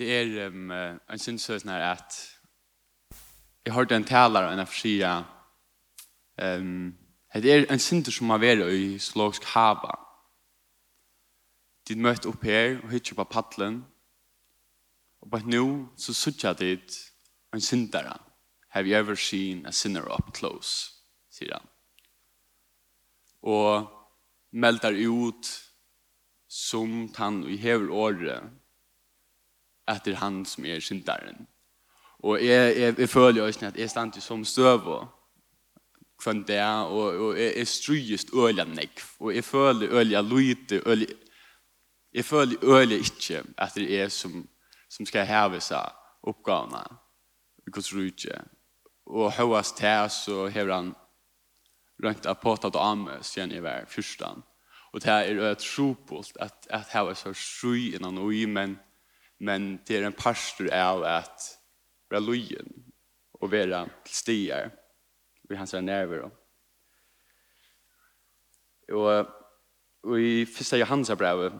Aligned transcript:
det 0.00 0.08
er 0.16 0.48
um, 0.48 0.70
en 0.72 1.20
synsøsn 1.20 1.68
når 1.68 1.82
at 1.84 2.18
jeg 3.66 3.74
hørte 3.76 3.96
en 3.96 4.06
taler 4.08 4.46
og 4.48 4.54
en 4.54 4.62
afsia 4.64 5.18
um, 6.40 6.96
det 7.34 7.52
er 7.52 7.66
en 7.70 7.78
synder 7.78 8.10
som 8.10 8.32
har 8.32 8.40
vært 8.42 8.64
i 8.74 8.96
slagsk 8.98 9.44
hava. 9.52 9.92
De 11.86 11.94
møtte 11.94 12.26
opp 12.26 12.42
her 12.42 12.80
og 12.80 12.90
hittet 12.90 13.18
på 13.18 13.26
paddelen 13.28 13.82
og 15.20 15.30
på 15.30 15.42
nå 15.46 15.66
så 16.00 16.14
sutja 16.16 16.54
dit 16.58 16.96
en 17.54 17.60
syndere 17.60 18.16
have 18.70 18.88
you 18.88 18.96
ever 18.96 19.14
seen 19.14 19.66
a 19.66 19.72
sinner 19.72 20.08
up 20.08 20.32
close 20.34 20.90
sier 21.30 21.54
han. 21.54 21.68
Og 23.42 23.86
melder 24.52 24.96
ut 25.06 25.46
som 26.48 27.12
han 27.14 27.44
i 27.44 27.56
hever 27.56 27.92
året 27.92 28.59
etter 29.90 30.18
han 30.20 30.44
som 30.46 30.64
er 30.64 30.80
syndaren. 30.80 31.46
Og 32.22 32.44
jeg, 32.44 32.76
jeg, 32.76 32.98
jeg 32.98 33.08
føler 33.08 33.42
også 33.42 33.66
at 33.66 33.78
jeg 33.78 33.90
stand 33.90 34.20
som 34.20 34.44
støv 34.44 34.86
og 34.88 35.08
kvann 36.20 36.44
det, 36.44 36.60
og, 36.60 37.16
og 37.16 37.38
jeg, 37.38 37.52
jeg 37.56 37.68
stryest 37.68 38.34
øyla 38.34 38.64
nekv, 38.64 39.04
og 39.20 39.34
jeg 39.34 39.44
føler 39.44 39.88
øyla 40.00 40.20
lite, 40.20 40.82
øyla, 40.86 41.06
jeg 42.12 42.24
føler 42.24 42.56
øyla 42.62 42.94
ikke 42.94 43.42
at 43.58 43.74
det 43.74 44.00
er 44.00 44.08
som, 44.08 44.48
som 44.90 45.06
skal 45.06 45.26
heve 45.26 45.60
seg 45.60 45.96
oppgavene 46.22 46.82
i 47.66 47.70
Guds 47.70 47.94
rydde. 47.94 48.42
Og 49.06 49.32
høyast 49.32 49.76
til 49.76 50.10
så 50.10 50.48
hever 50.52 50.74
han 50.74 50.92
rønt 52.04 52.26
av 52.26 52.40
påtatt 52.42 52.76
og 52.76 52.84
amme 52.84 53.20
siden 53.22 53.52
jeg 53.52 53.62
var 53.62 53.88
fyrstan. 53.88 54.42
Og 54.92 55.02
det 55.02 55.10
er 55.10 55.32
øyla 55.32 55.54
tropult 55.54 56.36
at, 56.40 56.66
at 56.70 56.92
heve 56.92 57.14
seg 57.14 57.36
stry 57.36 57.94
innan 57.94 58.18
og 58.18 58.34
i, 58.34 58.44
men 58.44 58.76
men 59.40 59.78
det 59.88 59.98
er 59.98 60.06
en 60.06 60.16
pastor 60.16 60.68
av 60.74 61.04
at 61.08 61.48
være 62.10 62.24
lojen 62.26 62.70
og 63.40 63.52
være 63.52 63.86
til 64.04 64.16
stier 64.16 64.70
i 65.50 65.58
hans 65.58 65.74
nerver. 65.82 66.28
Og, 68.90 69.30
og 70.04 70.16
i 70.20 70.44
første 70.46 70.80
Johansa 70.80 71.16
brevet 71.18 71.56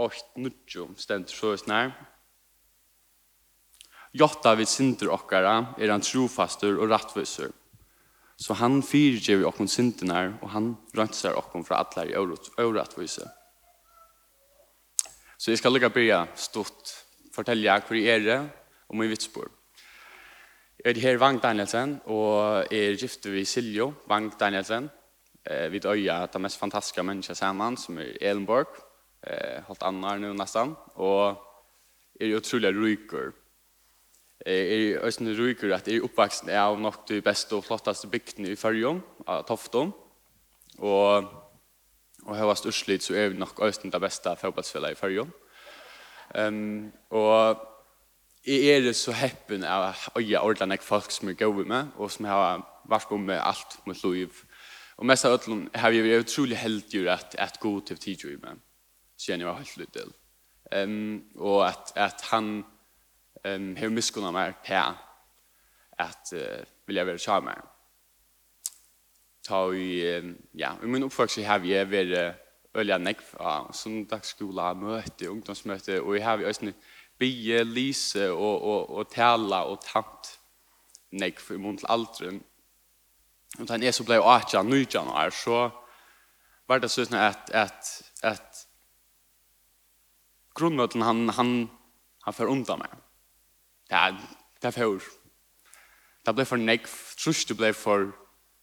8-9 0.00 0.88
stendt 0.98 1.30
så 1.30 1.54
snær 1.58 1.92
Jotta 4.14 4.52
vid 4.54 4.70
synder 4.70 5.10
okkara 5.10 5.54
er 5.74 5.90
han 5.90 6.02
trofastur 6.04 6.76
og 6.78 6.92
rattvisur. 6.92 7.50
Så 8.38 8.54
han 8.58 8.78
fyrger 8.82 9.40
vi 9.40 9.46
okkon 9.46 9.70
syndernar 9.70 10.36
og 10.40 10.52
han 10.54 10.68
rönsar 10.94 11.34
okkon 11.38 11.66
fra 11.66 11.80
allar 11.82 12.10
i 12.10 12.14
örattvisur. 12.14 13.26
Så 15.44 15.50
jeg 15.50 15.58
skal 15.60 15.74
lykke 15.76 15.90
börja 15.92 16.26
stort 16.34 16.88
fortälja 17.32 17.82
hur 17.88 17.96
jag 17.96 18.16
är 18.16 18.20
det 18.20 18.48
og 18.88 18.96
min 18.96 19.10
vitsbord. 19.10 19.50
Jeg 20.84 20.96
er 20.96 21.00
her 21.00 21.16
Vang 21.16 21.42
Danielsen, 21.42 22.00
og 22.06 22.64
jeg 22.70 22.86
er 22.86 22.96
gifte 22.96 23.32
ved 23.32 23.44
Siljo, 23.44 23.92
Vang 24.08 24.32
Danielsen. 24.40 24.88
Eh, 25.44 25.72
vi 25.72 25.78
døyer 25.78 26.26
de 26.26 26.38
mest 26.38 26.58
fantastiske 26.58 27.02
mennesker 27.02 27.34
sammen, 27.34 27.76
som 27.76 27.98
er 27.98 28.16
Elenborg, 28.20 28.68
eh, 29.26 29.60
holdt 29.66 29.82
annar 29.82 30.16
nu 30.18 30.32
nesten, 30.32 30.76
og 30.94 31.36
jeg 32.20 32.30
er 32.30 32.36
utrolig 32.36 32.72
ryker. 32.72 33.32
Jeg 34.46 34.92
er 34.92 35.00
også 35.00 35.36
ryker 35.38 35.74
at 35.74 35.88
jeg 35.88 35.96
er 35.96 36.04
oppvaksen 36.04 36.48
av 36.48 36.80
nok 36.80 37.08
de 37.08 37.20
beste 37.20 37.52
og 37.52 37.64
flotteste 37.64 38.08
bygdene 38.08 38.48
i 38.48 38.56
Førjom, 38.56 39.02
av 39.26 39.44
Tofton, 39.44 39.92
og 40.78 41.43
og 42.24 42.36
her 42.36 42.48
var 42.48 42.60
urslit 42.66 43.04
så 43.04 43.14
er 43.14 43.28
vi 43.28 43.38
nok 43.38 43.60
øysten 43.62 43.92
det 43.92 44.00
beste 44.00 44.36
fotballsfellet 44.40 44.94
i 44.94 44.98
Førjo. 44.98 45.26
Um, 46.38 46.92
og 47.10 47.60
jeg 48.46 48.86
er 48.86 48.92
så 48.92 49.12
heppen 49.12 49.64
av 49.64 49.94
øye 50.18 50.40
ordene 50.40 50.76
jeg 50.76 50.84
folk 50.84 51.10
som 51.12 51.28
er 51.28 51.38
gode 51.38 51.64
med, 51.68 51.92
og 51.96 52.10
som 52.10 52.24
har 52.28 52.64
vært 52.88 53.08
på 53.08 53.16
med 53.16 53.40
alt 53.40 53.78
mot 53.86 54.04
liv. 54.04 54.32
Og 54.96 55.06
mest 55.06 55.24
av 55.24 55.36
øtlen 55.38 55.68
har 55.74 55.90
vi 55.90 56.02
vært 56.04 56.26
utrolig 56.26 56.56
heldig 56.56 57.08
at 57.08 57.36
jeg 57.38 57.44
er 57.44 57.60
god 57.60 57.82
til 57.82 57.98
tidligere 57.98 58.40
med, 58.42 58.60
siden 59.18 59.40
jeg 59.40 59.48
var 59.48 59.58
helt 59.58 59.76
litt 59.76 59.92
til. 59.92 60.12
Um, 60.72 61.24
og 61.36 61.68
at, 61.68 61.92
at 61.96 62.24
han 62.30 62.64
um, 63.44 63.76
har 63.76 63.92
miskunnet 63.92 64.32
meg 64.32 64.56
til 64.64 64.96
at 65.98 66.32
uh, 66.32 66.64
vil 66.86 66.96
jeg 66.96 67.06
være 67.06 67.18
sammen 67.18 67.52
med 67.52 67.73
ta 69.44 69.66
i, 69.76 70.00
ja, 70.56 70.74
i 70.82 70.88
min 70.88 71.06
oppvokst 71.06 71.44
har 71.44 71.62
vi 71.64 71.76
vært 71.88 72.40
Ølja 72.74 72.96
nekv 72.98 73.36
av 73.38 73.68
sundagsskola, 73.76 74.72
møte, 74.74 75.28
ungdomsmøte, 75.30 76.00
og 76.02 76.16
jeg 76.16 76.24
har 76.26 76.40
vi 76.40 76.46
også 76.48 76.72
bie, 77.22 77.60
lise 77.62 78.26
og, 78.32 78.64
og, 78.66 78.88
og 78.90 79.12
tala 79.12 79.60
og 79.70 79.78
tant 79.84 80.32
nekv 81.14 81.52
i 81.54 81.58
mun 81.62 81.78
til 81.78 81.86
aldren. 81.94 82.40
Og 83.60 83.68
da 83.70 83.78
er 83.78 83.94
så 83.94 84.06
ble 84.06 84.18
18, 84.18 84.66
19 84.66 85.12
år, 85.12 85.30
så 85.30 85.68
var 86.66 86.82
det 86.82 86.90
sånn 86.90 87.14
at, 87.14 87.52
at, 87.54 87.92
at 88.26 88.64
grunnmøten 90.58 91.06
han, 91.06 91.28
han, 91.36 91.54
han 92.26 92.34
fer 92.34 92.50
undan 92.50 92.82
meg. 92.82 92.98
Det 93.86 94.00
er, 94.00 94.18
det 94.58 94.72
er 94.72 94.76
for, 94.80 95.08
det 96.26 96.34
ble 96.34 96.48
for 96.48 96.58
nekv, 96.58 96.90
trus 97.20 97.46
det 97.46 97.58
ble 97.60 97.70
for 97.76 98.10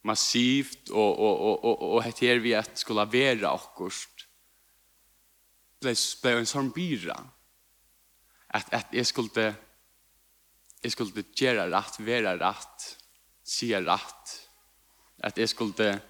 massivt 0.04 0.90
og 0.90 1.20
og 1.20 1.42
og 1.42 1.66
og 1.66 1.82
og 1.96 2.04
heter 2.04 2.40
vi 2.40 2.54
at 2.54 2.80
skulle 2.80 3.06
vera 3.12 3.54
akkurst. 3.54 4.28
Det 5.82 5.96
ble 6.22 6.38
en 6.38 6.46
sånn 6.46 6.72
byra. 6.74 7.18
At, 8.54 8.68
at 8.72 8.88
jeg 8.94 9.06
skulle 9.06 9.56
jeg 10.84 10.92
skulle 10.92 11.24
gjøre 11.38 11.70
rett, 11.70 12.00
være 12.00 12.38
rett, 12.42 12.86
si 13.44 13.74
rett. 13.76 14.38
At 15.24 15.38
jeg 15.38 15.50
skulle 15.50 16.02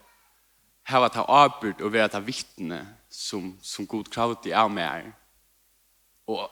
ha 0.88 1.06
att 1.06 1.16
ha 1.16 1.25
arbet 1.25 1.81
och 1.81 1.91
vara 1.91 2.06
att 2.06 2.23
vittne 2.23 2.88
som 3.09 3.59
som 3.62 3.85
god 3.85 4.13
kravet 4.13 4.46
i 4.46 4.52
är 4.52 4.69
med. 4.69 5.12
Det 6.28 6.50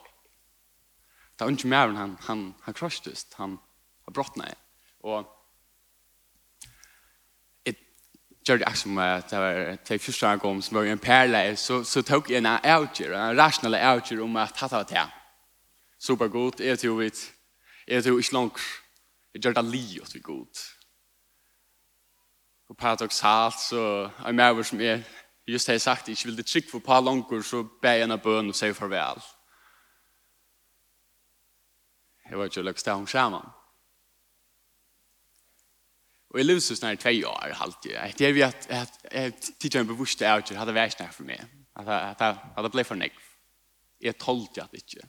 ta 1.36 1.48
ikke 1.50 1.68
mer 1.68 1.88
han 1.88 2.16
han 2.20 2.54
han 2.60 2.74
krossades, 2.74 3.26
han 3.34 3.58
har 4.04 4.12
brottnat. 4.12 4.58
Og 5.00 5.24
gjør 8.50 8.58
det 8.58 8.66
akkurat 8.66 8.82
som 8.82 8.98
at 8.98 9.30
det 9.30 9.38
var 9.38 9.76
til 9.84 9.98
første 9.98 10.26
gang 10.26 10.44
om 10.44 10.62
som 10.62 10.76
var 10.76 10.84
en 10.84 10.98
perle, 10.98 11.56
så, 11.56 11.84
så 11.84 12.02
tok 12.02 12.30
jeg 12.30 12.38
en 12.38 12.46
avgjør, 12.46 13.14
en 13.14 13.38
rasjonal 13.38 13.74
avgjør 13.74 14.24
om 14.24 14.36
at 14.36 14.54
dette 14.54 14.76
var 14.76 14.82
det. 14.90 15.06
Supergod, 16.00 16.60
jeg 16.60 16.78
tror 16.78 16.96
vi, 16.96 17.10
jeg 17.88 18.04
tror 18.04 18.18
ikke 18.18 18.34
langt, 18.34 18.60
jeg 19.34 19.42
gjør 19.42 19.52
det 19.52 19.64
li 19.70 20.00
åt 20.02 20.14
vi 20.14 20.20
godt. 20.20 20.62
Og 22.68 22.76
paradoxalt, 22.76 23.60
så 23.60 24.10
er 24.26 24.32
med 24.32 24.50
over 24.50 24.62
som 24.62 24.80
jeg, 24.80 25.04
just 25.46 25.66
har 25.66 25.78
sagt, 25.78 26.08
jeg 26.08 26.16
vil 26.24 26.36
det 26.36 26.46
trygg 26.46 26.70
for 26.70 26.78
på 26.78 27.00
langt, 27.00 27.46
så 27.46 27.62
ber 27.82 27.90
jeg 27.90 28.04
en 28.04 28.16
av 28.16 28.22
bøn 28.22 28.48
og 28.48 28.54
sier 28.54 28.74
farvel. 28.74 29.22
Jeg 32.30 32.38
var 32.38 32.44
ikke 32.44 32.62
løgst 32.62 32.86
det 32.86 32.94
om 32.94 33.06
skjermen. 33.06 33.59
Och 36.30 36.38
jeg 36.38 36.46
levde 36.46 36.60
så 36.60 36.76
snarare 36.76 36.96
tve 36.96 37.24
år 37.26 37.52
halvt 37.52 37.86
ju. 37.86 37.90
Det 38.18 38.26
är 38.26 38.32
vi 38.32 38.42
att 38.42 38.70
att 38.70 39.50
teachern 39.60 39.86
bevusste 39.86 40.34
out 40.34 40.50
hade 40.50 40.72
varit 40.72 40.92
snär 40.92 41.08
för 41.08 41.24
mig. 41.24 41.40
Att 41.74 41.88
att 41.88 42.20
att 42.20 42.56
hade 42.56 42.68
blivit 42.68 42.86
för 42.86 42.94
nick. 42.94 43.12
Jag 43.98 44.18
tolkade 44.18 44.68
det 44.70 44.76
inte. 44.76 45.08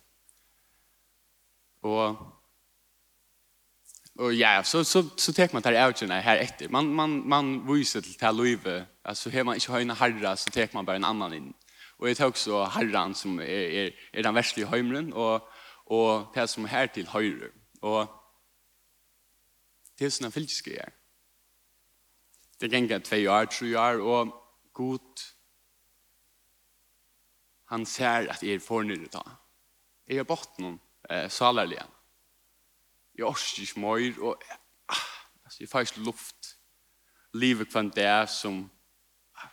Och 1.81 2.15
och 4.15 4.33
ja, 4.33 4.63
så 4.63 4.83
så 4.83 5.03
så 5.15 5.33
tar 5.33 5.49
man 5.53 5.61
där 5.61 5.87
out 5.87 6.01
när 6.01 6.21
här 6.21 6.37
efter. 6.37 6.69
Man 6.69 6.95
man 6.95 7.29
man 7.29 7.73
visar 7.73 8.01
till 8.01 8.15
till 8.15 8.35
Louise. 8.35 8.85
Alltså 9.03 9.29
hur 9.29 9.43
man 9.43 9.55
inte 9.55 9.71
har 9.71 9.79
en 9.79 9.89
herra 9.89 10.35
så 10.35 10.49
tar 10.49 10.69
man 10.73 10.85
bara 10.85 10.95
en 10.95 11.05
annan 11.05 11.33
in. 11.33 11.53
Och 11.97 12.09
jag 12.09 12.17
tar 12.17 12.27
också 12.27 12.63
herran 12.63 13.15
som 13.15 13.39
är 13.39 13.43
är 13.43 13.91
är 14.11 14.23
den 14.23 14.33
värsta 14.33 14.61
i 14.61 15.11
och 15.13 15.41
och 15.85 16.31
det 16.33 16.47
som 16.47 16.65
är 16.65 16.69
här 16.69 16.87
till 16.87 17.07
höger. 17.07 17.51
Och 17.81 18.07
det 19.97 20.05
är 20.05 20.09
såna 20.09 20.31
fysiska 20.31 20.69
grejer. 20.69 21.00
Det 22.61 22.69
gjenker 22.69 22.99
tve 23.01 23.25
år, 23.25 23.45
tre 23.49 23.71
år, 23.79 24.01
og 24.05 24.33
god, 24.73 25.21
han 27.71 27.85
ser 27.85 28.29
at 28.29 28.43
jeg 28.43 28.59
er 28.59 28.61
fornøyde 28.61 29.09
da. 29.09 29.23
Jeg 30.05 30.19
har 30.21 30.27
bort 30.29 30.59
noen 30.61 30.75
eh, 31.09 31.25
salerlige. 31.31 31.87
Jeg 33.17 33.25
orsker 33.25 33.65
ikke 33.65 33.81
mer, 33.81 34.21
og 34.21 34.45
ah, 34.93 35.09
altså, 35.45 35.63
jeg 35.63 35.71
får 35.71 35.87
ikke 35.87 36.05
luft. 36.05 36.51
Livet 37.33 37.71
kvann 37.71 37.89
det 37.95 38.05
er 38.05 38.29
som, 38.29 38.61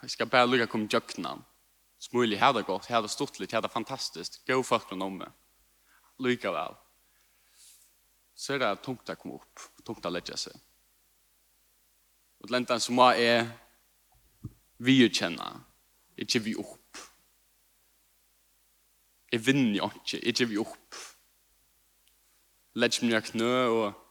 jeg 0.02 0.12
skal 0.12 0.28
bare 0.28 0.50
lukke 0.50 0.68
å 0.68 0.76
om 0.82 0.88
jøkkenen. 0.92 1.44
Smulig, 1.98 2.38
her 2.38 2.52
det 2.52 2.66
godt, 2.68 2.90
her 2.92 3.00
det 3.02 3.10
stort 3.10 3.40
litt, 3.40 3.56
her 3.56 3.64
det 3.64 3.72
fantastisk. 3.72 4.42
Gå 4.46 4.60
folk 4.62 4.92
noen 4.92 5.08
om 5.08 5.20
meg. 5.24 5.32
Lykke 6.20 6.52
vel. 6.52 6.76
Så 8.36 8.54
er 8.54 8.66
det 8.66 8.74
tungt 8.84 9.08
å 9.08 9.16
komme 9.16 9.40
opp, 9.40 9.70
tungt 9.86 10.04
å 10.04 10.12
legge 10.12 10.36
seg. 10.36 10.67
Og 12.40 12.50
lente 12.52 12.72
enten 12.72 12.82
så 12.82 12.94
må 12.94 13.10
jeg 13.18 13.46
vi 14.78 15.00
kjenne, 15.10 15.46
ikke 16.18 16.42
vi 16.44 16.54
opp. 16.58 17.00
Jeg 19.32 19.46
vinner 19.46 19.80
jo 19.80 19.88
ikke, 19.98 20.20
ikke 20.30 20.46
vi 20.48 20.60
opp. 20.62 20.98
Legg 22.78 23.00
meg 23.02 23.26
knø 23.32 23.54
og 23.74 24.04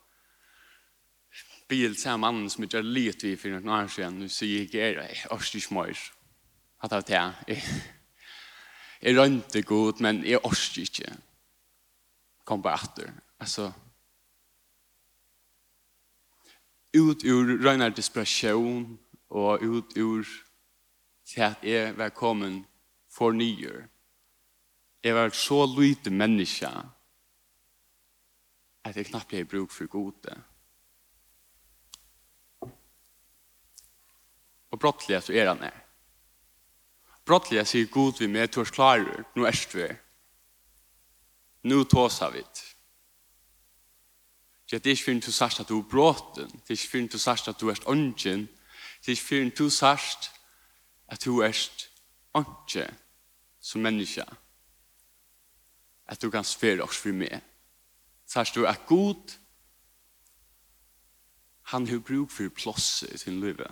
bil 1.72 1.96
til 2.00 2.20
mannen 2.20 2.50
som 2.52 2.64
ikke 2.64 2.82
er 2.82 2.88
litt 2.88 3.24
vi 3.24 3.36
for 3.40 3.56
noen 3.56 3.72
år 3.80 3.90
siden, 3.92 4.22
og 4.28 4.32
sier 4.32 4.66
ikke 4.66 4.84
er 4.84 5.00
det, 5.00 5.08
jeg 5.16 5.32
orsker 5.36 5.62
ikke 5.62 5.78
mer. 5.80 6.04
Hatt 6.84 6.94
av 6.94 7.08
det, 7.08 7.24
jeg, 7.48 7.64
jeg 9.02 9.18
rønte 9.18 9.64
godt, 9.68 10.04
men 10.04 10.22
jeg 10.28 10.44
orsker 10.44 10.84
ikke. 10.84 11.16
Kom 12.48 12.64
bare 12.64 12.88
etter. 12.88 13.12
Altså, 13.40 13.72
ut 16.96 17.24
ur 17.24 17.58
røynar 17.64 17.90
desperation 17.90 19.00
og 19.30 19.64
ut 19.64 19.98
ur 19.98 20.26
til 21.28 21.42
at 21.42 21.64
jeg 21.64 21.98
var 21.98 22.10
kommet 22.10 22.64
for 23.12 23.32
nye. 23.32 23.88
Jeg 25.04 25.16
var 25.16 25.30
så 25.30 25.66
lite 25.80 26.10
menneske 26.10 26.70
at 28.84 28.96
jeg 28.96 29.06
knapt 29.06 29.34
ble 29.34 29.44
bruk 29.46 29.72
for 29.72 29.88
gode. 29.92 30.38
Og 34.72 34.80
brottelig 34.80 35.24
så 35.24 35.34
er 35.34 35.50
han 35.50 35.64
her. 35.64 35.84
Brottelig 37.28 37.66
sier 37.68 37.92
god 37.92 38.22
vi 38.22 38.28
med, 38.32 38.48
tors 38.52 38.72
klarer, 38.72 39.26
nå 39.36 39.46
er 39.46 39.60
vi. 39.74 39.88
Nå 41.68 41.84
tåser 41.84 42.32
vi 42.32 42.40
det. 42.40 42.77
Det 44.72 44.86
er 44.86 44.92
ikke 44.92 45.04
fyrir 45.04 45.22
du 45.22 45.32
sagt 45.32 45.60
at 45.60 45.70
du 45.70 45.80
er 45.80 45.90
bråten. 45.90 46.50
Det 46.52 46.70
er 46.70 46.76
ikke 46.76 46.92
fyrir 46.92 47.08
du 47.08 47.18
sagt 47.18 47.48
at 47.48 47.62
du 47.62 47.70
er 47.70 47.80
ånden. 47.88 48.48
Det 49.00 49.08
er 49.08 49.16
ikke 49.16 49.24
fyrir 49.24 49.52
du 49.56 49.70
sagt 49.70 50.32
at 51.08 51.26
du 51.26 51.40
er 51.40 51.56
ånden 52.34 52.98
som 53.60 53.82
menneske. 53.82 54.26
At 56.08 56.22
du 56.22 56.30
kan 56.30 56.44
spere 56.44 56.84
oss 56.84 56.98
for 56.98 57.16
meg. 57.16 57.42
Sagt 58.28 58.56
du 58.56 58.64
er 58.64 58.76
god. 58.88 59.38
Han 61.72 61.88
har 61.88 62.00
bruk 62.00 62.32
for 62.32 62.50
plåse 62.50 63.08
i 63.14 63.18
sin 63.18 63.40
liv. 63.40 63.64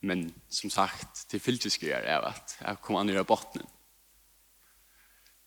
Men 0.00 0.42
som 0.48 0.70
sagt, 0.70 1.32
det 1.32 1.42
fylltiske 1.42 1.90
er 1.90 2.20
at 2.20 2.56
jeg 2.60 2.80
kommer 2.82 3.00
an 3.00 3.10
i 3.10 3.22
bottenen. 3.22 3.66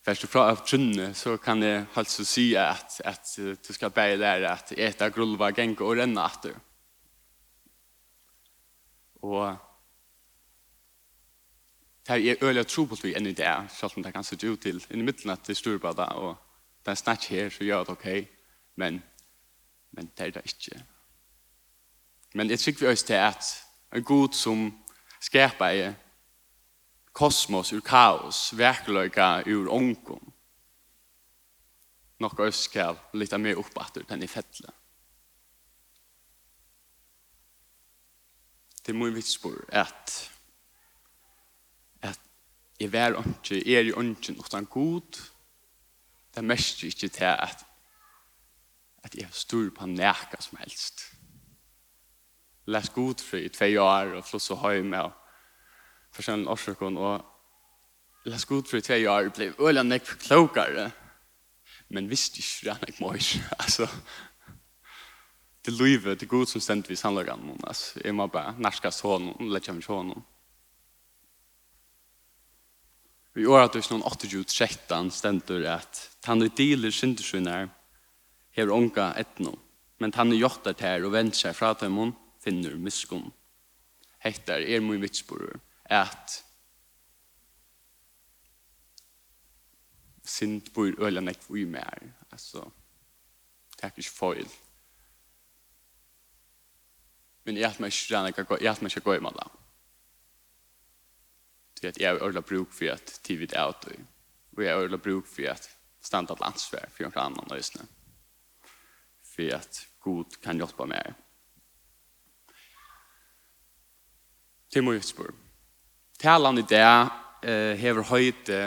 Først 0.08 0.24
og 0.24 0.30
fra 0.32 0.42
av 0.48 0.62
trunne, 0.64 1.10
så 1.20 1.34
kan 1.36 1.60
jeg 1.60 1.82
altså 2.00 2.24
si 2.24 2.54
at, 2.56 3.02
at 3.04 3.32
du 3.68 3.74
skal 3.76 3.92
bare 3.92 4.16
lære 4.16 4.48
at 4.48 4.72
eta 4.72 5.10
grulva, 5.12 5.50
genka 5.52 5.84
og 5.84 5.98
renne 6.00 6.24
atter. 6.24 6.54
Og 9.28 9.58
det 12.08 12.16
er 12.16 12.46
øyelig 12.46 12.64
tro 12.72 12.86
på 12.88 12.96
vi 13.04 13.12
enn 13.20 13.28
i 13.28 13.36
det, 13.36 13.52
selv 13.76 14.00
om 14.00 14.04
det 14.06 14.14
kan 14.16 14.24
se 14.24 14.40
ut 14.48 14.62
til 14.64 14.80
i 14.96 15.02
midten 15.04 15.30
at 15.30 15.44
det 15.44 15.58
står 15.60 15.84
bara 15.84 16.08
og 16.16 16.38
det 16.86 16.94
er 16.94 17.04
snakk 17.04 17.28
her, 17.28 17.50
så 17.50 17.68
gjør 17.68 17.84
det 17.84 17.98
ok, 17.98 18.08
men, 18.80 19.04
men 19.92 20.12
det 20.18 20.28
er 20.28 20.32
det 20.38 20.46
ikke. 20.46 20.84
Men 22.34 22.50
jeg 22.50 22.60
tror 22.60 22.80
vi 22.80 22.88
også 22.88 23.06
til 23.06 23.20
at 23.20 23.56
en 23.96 24.04
god 24.04 24.30
som 24.32 24.70
skaper 25.20 25.94
kosmos 27.18 27.74
ur 27.74 27.82
kaos, 27.82 28.52
verkløyga 28.58 29.42
ur 29.50 29.70
onkom. 29.74 30.34
Nokka 32.22 32.50
oss 32.50 32.66
skal 32.70 32.98
lita 33.14 33.38
mer 33.38 33.58
upp 33.58 33.78
att 33.78 33.98
den 34.08 34.24
i 34.24 34.28
fettle. 34.28 34.70
Det 38.86 38.94
er 38.94 38.98
mye 38.98 39.14
vitspår, 39.14 39.66
at 39.70 40.32
at 42.02 42.20
jeg 42.80 42.92
vær 42.94 43.18
onke 43.20 43.60
er 43.60 43.90
i 43.90 43.94
onke 43.94 44.38
utan 44.40 44.66
god. 44.66 45.20
Det 46.32 46.38
er 46.38 46.48
mest 46.48 46.84
ikke 46.84 47.10
til 47.10 47.34
at 47.34 47.66
at 49.04 49.16
jeg 49.16 49.28
styr 49.32 49.70
på 49.70 49.86
nærka 49.86 50.38
som 50.40 50.58
helst. 50.58 51.14
Læs 52.66 52.90
god 52.90 53.24
fri 53.24 53.46
i 53.46 53.50
tvei 53.50 53.78
år 53.78 54.18
og 54.18 54.26
flås 54.26 54.52
og 54.52 54.58
høy 54.58 54.82
med 54.82 55.00
og 55.00 55.27
forskjellige 56.18 56.54
årsøkken, 56.54 56.98
og 56.98 58.28
la 58.28 58.40
skot 58.42 58.70
for 58.70 58.84
tve 58.84 59.04
år 59.10 59.30
ble 59.36 59.52
øyla 59.62 59.84
nek 59.86 60.08
klokere, 60.26 60.90
men 61.90 62.10
visst 62.12 62.40
ikke 62.42 62.66
det 62.68 62.74
er 62.74 62.82
nek 62.86 63.04
møys, 63.04 63.36
altså, 63.60 63.88
det 65.66 65.76
livet, 65.76 66.20
det 66.20 66.30
god 66.32 66.48
som 66.48 66.64
stendt 66.64 66.90
vi 66.90 66.96
sannlagan, 67.00 67.54
altså, 67.64 68.02
jeg 68.04 68.16
må 68.16 68.28
bare 68.32 68.56
nærska 68.58 68.92
sånn, 68.92 69.34
lett 69.52 69.70
kjem 69.70 69.84
sånn, 69.86 70.16
Vi 73.38 73.46
år 73.46 73.68
at 73.68 73.76
det 73.76 73.84
er 73.84 73.92
noen 73.94 74.06
8-13 74.10 75.10
stendur 75.14 75.66
at 75.70 76.00
han 76.26 76.42
er 76.42 76.50
dealer 76.58 76.90
syndersynner 76.90 77.68
hever 78.58 78.74
onka 78.74 79.12
etno, 79.22 79.52
men 80.02 80.14
han 80.18 80.34
er 80.34 80.40
jottar 80.42 80.74
tær 80.74 81.06
og 81.06 81.14
vender 81.14 81.38
seg 81.38 81.54
fra 81.54 81.76
dem 81.78 82.00
finner 82.42 82.74
miskunn. 82.82 83.28
Hettar 84.26 84.66
er 84.66 84.82
mye 84.82 85.04
vitsborer 85.04 85.60
at 85.90 86.44
sint 90.28 90.74
bor 90.74 90.92
øyla 91.00 91.22
nek 91.22 91.40
vi 91.50 91.66
mer. 91.66 92.04
Altså, 92.32 92.70
det 93.76 93.84
er 93.84 93.92
ikke 93.98 94.10
foil. 94.10 94.50
Men 97.46 97.58
jeg 97.58 97.70
hatt 97.70 97.80
meg 97.80 97.94
ikke 97.94 98.16
rann, 98.16 98.34
jeg 98.62 98.72
hatt 98.72 98.82
meg 98.84 98.92
ikke 98.92 99.06
gå 99.06 99.14
i 99.16 99.24
mala. 99.24 99.48
Det 101.78 101.86
er 101.86 101.90
at 101.94 102.00
jeg 102.02 102.10
har 102.10 102.28
øyla 102.28 102.42
bruk 102.42 102.74
for 102.74 102.92
at 102.92 103.20
tivid 103.24 103.54
er 103.54 103.70
ut 103.70 103.86
og 104.58 104.64
jeg 104.64 104.74
har 104.74 104.84
øyla 104.84 104.98
bruk 104.98 105.28
for 105.28 105.50
at 105.50 105.70
standa 106.02 106.36
til 106.36 106.80
for 106.90 107.04
noen 107.04 107.20
annan 107.24 107.52
løsne. 107.52 107.88
For 109.24 109.56
at 109.56 109.88
god 110.02 110.40
kan 110.42 110.58
hjelpa 110.58 110.86
meg. 110.86 111.14
Det 114.74 114.84
må 114.84 114.92
jeg 114.92 115.04
spørre 115.04 115.47
talan 116.20 116.58
i 116.58 116.66
det 116.70 116.84
uh, 116.84 117.74
hever 117.78 118.04
høyde 118.10 118.58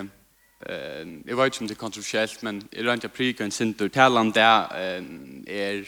eh, 0.61 1.07
jeg 1.27 1.37
vet 1.37 1.47
ikke 1.47 1.63
om 1.65 1.69
det 1.69 1.77
er 1.77 1.81
kontroversielt 1.81 2.43
men 2.43 2.63
jeg 2.73 2.85
rønner 2.85 3.05
ikke 3.05 3.17
prika 3.17 3.45
en 3.45 3.55
sintur 3.55 3.89
talan 3.89 4.33
det 4.35 4.45
uh, 4.45 5.03
er 5.49 5.83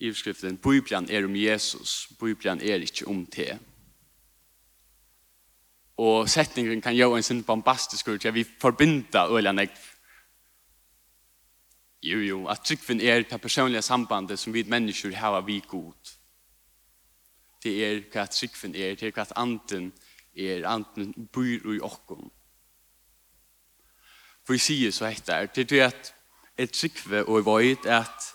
i 0.00 0.12
skriften 0.14 0.56
Bibelen 0.56 1.10
er 1.10 1.24
om 1.24 1.36
Jesus 1.36 2.08
Bibelen 2.20 2.60
er 2.60 2.84
ikke 2.84 3.08
om 3.08 3.26
te 3.26 3.58
og 6.00 6.28
setningen 6.28 6.80
kan 6.80 6.96
gjøre 6.96 7.16
en 7.16 7.22
sin 7.22 7.44
bombastisk 7.44 8.08
ut 8.08 8.24
ja, 8.24 8.30
vi 8.30 8.44
forbinda 8.60 9.26
øyla 9.28 9.52
nek 9.52 9.76
Jo, 12.02 12.18
jo, 12.18 12.46
at 12.46 12.60
tryggven 12.64 13.00
er 13.00 13.22
det 13.22 13.40
personlige 13.40 13.82
sambandet 13.82 14.38
som 14.38 14.54
vi 14.54 14.62
mennesker 14.62 15.14
har 15.16 15.40
vi 15.40 15.62
god. 15.68 15.92
Det 17.62 17.74
er 17.84 18.00
hva 18.12 18.24
tryggvinn 18.24 18.74
er, 18.74 18.94
det 18.96 19.10
er 19.10 19.12
hva 19.12 19.26
anden 19.36 19.90
er 19.92 20.09
er, 20.40 20.68
anden 20.68 21.28
byr 21.32 21.74
i 21.74 21.80
okkom. 21.80 22.30
For 24.46 24.56
jeg 24.56 24.64
sier 24.64 24.94
så 24.94 25.10
etter, 25.10 25.46
det 25.46 25.72
er 25.72 25.86
at 25.90 26.14
et 26.58 26.76
sikve 26.76 27.24
og 27.28 27.44
vøyt 27.46 27.86
at 27.86 28.30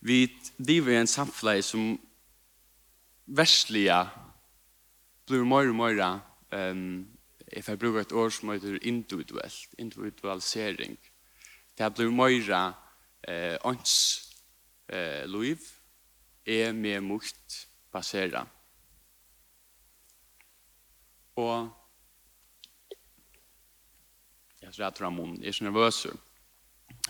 vi 0.00 0.24
driver 0.58 0.92
i 0.92 1.00
en 1.00 1.10
samfunn 1.10 1.62
som 1.62 1.88
verslige 3.26 3.98
blir 5.26 5.44
mer 5.44 5.68
og 5.68 5.76
mer 5.76 6.20
um, 6.52 7.08
if 7.52 7.68
jeg 7.68 7.78
bruker 7.78 8.00
et 8.00 8.12
ord 8.12 8.30
som 8.30 8.50
heter 8.50 8.78
individuelt, 8.82 9.74
individualisering. 9.78 10.98
Det 11.78 11.94
blir 11.94 12.10
mer 12.10 12.74
eh, 13.28 13.56
ånds 13.64 13.94
eh, 14.88 15.26
liv 15.26 15.58
er 16.46 16.72
mer 16.72 17.00
mukt 17.00 17.66
baseret 17.92 18.46
Och 21.34 21.68
jag 24.60 24.72
tror 24.74 24.84
jeg 24.84 24.94
tror 24.94 24.96
för 24.96 25.04
Ramon. 25.04 25.44
Är 25.44 25.52
så 25.52 25.64
nervös. 25.64 26.06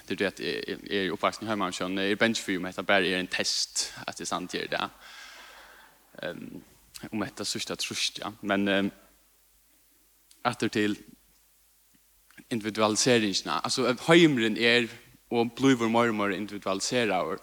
Det 0.07 0.15
är 0.15 0.17
det 0.17 0.27
att 0.27 0.41
er 0.41 1.11
uppvaxning 1.11 1.49
hemma 1.49 1.67
och 1.67 1.81
Jeg 1.81 2.11
er 2.11 2.17
benchview 2.17 2.63
med 2.63 2.79
att 2.79 2.87
bare 2.87 3.07
er 3.07 3.19
en 3.19 3.27
test 3.27 3.95
att 4.07 4.19
det 4.19 4.27
sant 4.27 4.55
är 4.55 4.69
det. 4.69 4.91
Ehm 6.23 6.63
om 7.09 7.23
detta 7.25 7.45
sørste 7.45 7.77
tröst 7.81 8.19
ja. 8.21 8.33
Men 8.43 8.69
um, 8.69 8.91
etter 10.47 10.69
til 10.69 10.97
individualiseringen. 12.51 13.49
Alltså 13.65 13.97
hemren 14.07 14.57
är 14.57 14.89
och 15.31 15.47
blir 15.57 15.89
mer 15.89 16.09
och 16.09 16.15
mer 16.15 16.31
individualiserad. 16.31 17.39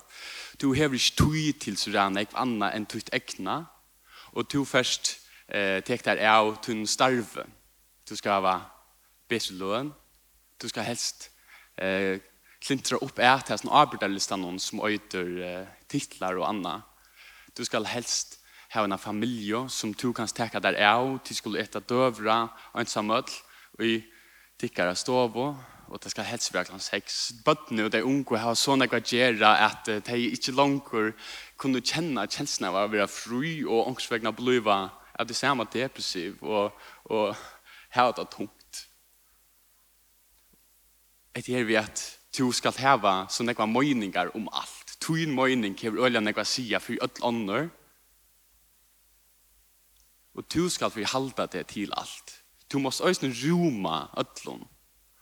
Du 0.62 0.68
har 0.68 0.94
inte 0.94 1.16
tid 1.16 1.60
till 1.60 1.78
sådana 1.78 2.26
annat 2.34 2.76
enn 2.76 2.86
tog 2.86 3.02
egna. 3.12 3.66
Och 4.34 4.46
du 4.52 4.66
först 4.66 5.27
eh, 5.48 5.84
tek 5.84 6.04
där 6.04 6.28
av 6.30 6.56
tun 6.64 6.88
starve. 6.88 7.46
Du 8.10 8.16
skal 8.16 8.42
ha 8.42 8.62
bedre 9.30 9.54
løn. 9.54 9.94
Du 10.62 10.68
skal 10.70 10.84
helst 10.84 11.30
eh, 11.78 12.20
klintra 12.62 12.98
opp 12.98 13.20
et 13.20 13.50
her 13.50 13.58
som 13.58 13.72
arbeiderlistan 13.72 14.42
noen 14.42 14.60
som 14.60 14.82
öter 14.82 15.28
eh, 15.44 15.68
titlar 15.88 16.38
og 16.38 16.50
anna. 16.50 16.82
Du 17.58 17.66
skal 17.66 17.86
helst 17.86 18.40
ha 18.74 18.84
en 18.84 18.98
familie 18.98 19.70
som 19.70 19.94
du 19.94 20.14
kan 20.14 20.28
teka 20.28 20.60
deg 20.60 20.76
av. 20.82 21.20
Du 21.28 21.34
skulle 21.34 21.62
etta 21.62 21.80
døvra 21.80 22.48
og 22.74 22.82
en 22.82 22.90
samøll 22.90 23.28
og 23.78 23.86
i 23.86 24.02
tikkara 24.60 24.96
ståbo 24.96 25.54
og 25.88 26.04
det 26.04 26.12
skal 26.12 26.28
helst 26.28 26.54
være 26.54 26.68
klant 26.68 26.84
sex. 26.84 27.18
Bøttene 27.46 27.86
og 27.88 27.92
de 27.94 28.04
unge 28.04 28.38
har 28.38 28.56
sånn 28.56 28.82
jeg 28.82 29.42
att 29.42 29.88
at 29.88 30.06
de 30.06 30.32
ikke 30.32 30.52
langer 30.52 31.14
kunne 31.58 31.82
kjenne 31.82 32.28
kjensen 32.28 32.66
av 32.66 32.76
å 32.76 32.88
være 32.88 33.08
fri 33.08 33.64
og 33.64 33.88
ångsvegna 33.88 34.32
bliva 34.32 34.92
at 35.20 35.28
det 35.28 35.36
samme 35.36 35.66
depressiv 35.74 36.38
og, 36.42 36.72
og 37.06 37.36
hævda 37.90 38.24
tungt. 38.24 38.88
Et 41.36 41.46
her 41.46 41.64
vi 41.64 41.76
at 41.76 42.20
du 42.38 42.52
skal 42.52 42.74
heva 42.78 43.26
så 43.30 43.44
nekva 43.44 43.66
møyningar 43.66 44.34
om 44.36 44.50
alt. 44.54 44.98
Tuin 45.02 45.34
møyning 45.34 45.78
hever 45.80 46.06
ølja 46.06 46.22
nekva 46.22 46.44
sia 46.46 46.80
for 46.82 46.98
öll 47.02 47.22
ånder. 47.24 47.70
Og 50.38 50.46
du 50.54 50.70
skal 50.70 50.92
vi 50.96 51.04
halda 51.04 51.46
det 51.46 51.68
til 51.68 51.94
alt. 51.98 52.44
Du 52.72 52.80
måst 52.80 53.02
òsne 53.02 53.32
roma 53.32 54.08
öllum. 54.18 54.66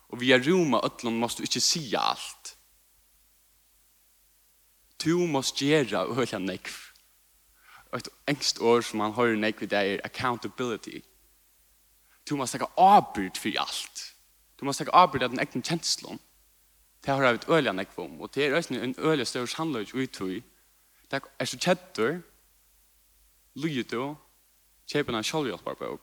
Og 0.09 0.19
via 0.19 0.37
roma 0.37 0.81
öllum 0.83 1.19
måst 1.19 1.37
du 1.37 1.43
ikkje 1.43 1.61
sia 1.61 2.01
alt. 2.11 2.55
Du 5.03 5.27
måst 5.27 5.55
gjera 5.55 6.03
ølja 6.07 6.39
nekv 6.39 6.84
et 7.93 8.09
engst 8.27 8.59
år 8.59 8.81
som 8.81 8.97
man 8.97 9.13
hører 9.13 9.35
nek 9.35 9.61
vid 9.61 9.67
det 9.67 9.77
er 9.79 10.01
accountability. 10.03 11.01
Du 12.29 12.35
må 12.35 12.45
snakke 12.45 12.67
avbyrd 12.77 13.37
for 13.37 13.59
alt. 13.59 14.15
Du 14.59 14.65
må 14.65 14.73
snakke 14.73 14.95
avbyrd 14.95 15.23
av 15.23 15.29
den 15.29 15.39
egen 15.39 15.63
kjenslån. 15.63 16.19
Det 17.05 17.13
har 17.13 17.23
jeg 17.23 17.33
et 17.35 17.49
øyelig 17.49 17.73
nek 17.73 17.89
om, 17.97 18.21
og 18.21 18.35
det 18.35 18.45
er 18.45 18.55
også 18.55 18.73
en 18.73 18.95
øyelig 18.97 19.27
større 19.27 19.47
sannløy 19.47 19.85
uttøy. 19.93 20.41
Det 21.11 21.21
er 21.39 21.45
så 21.45 21.57
kjettur, 21.57 22.21
lyet 23.55 23.91
du, 23.91 24.15
kjepen 24.89 25.15
av 25.15 25.23
kjølhjelparbøk, 25.23 26.01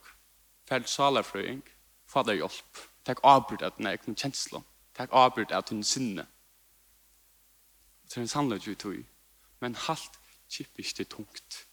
ferd 0.68 0.86
salafrøying, 0.86 1.64
faderhjelp. 2.06 2.78
Det 3.06 3.16
er 3.16 3.24
avbryt 3.26 3.62
av 3.62 3.74
den 3.76 3.86
egen 3.90 4.14
kjenslån. 4.14 4.64
Det 4.94 5.02
er 5.02 5.16
avbyrd 5.16 5.52
av 5.52 5.66
den 5.70 5.82
sinne. 5.82 6.26
Det 8.06 8.16
er 8.16 8.22
en 8.22 8.28
sannløy 8.28 8.60
uttøy. 8.60 9.02
Men 9.60 9.74
halt 9.74 10.18
kjipp 10.50 10.78
ikke 10.78 11.04
tungt 11.04 11.64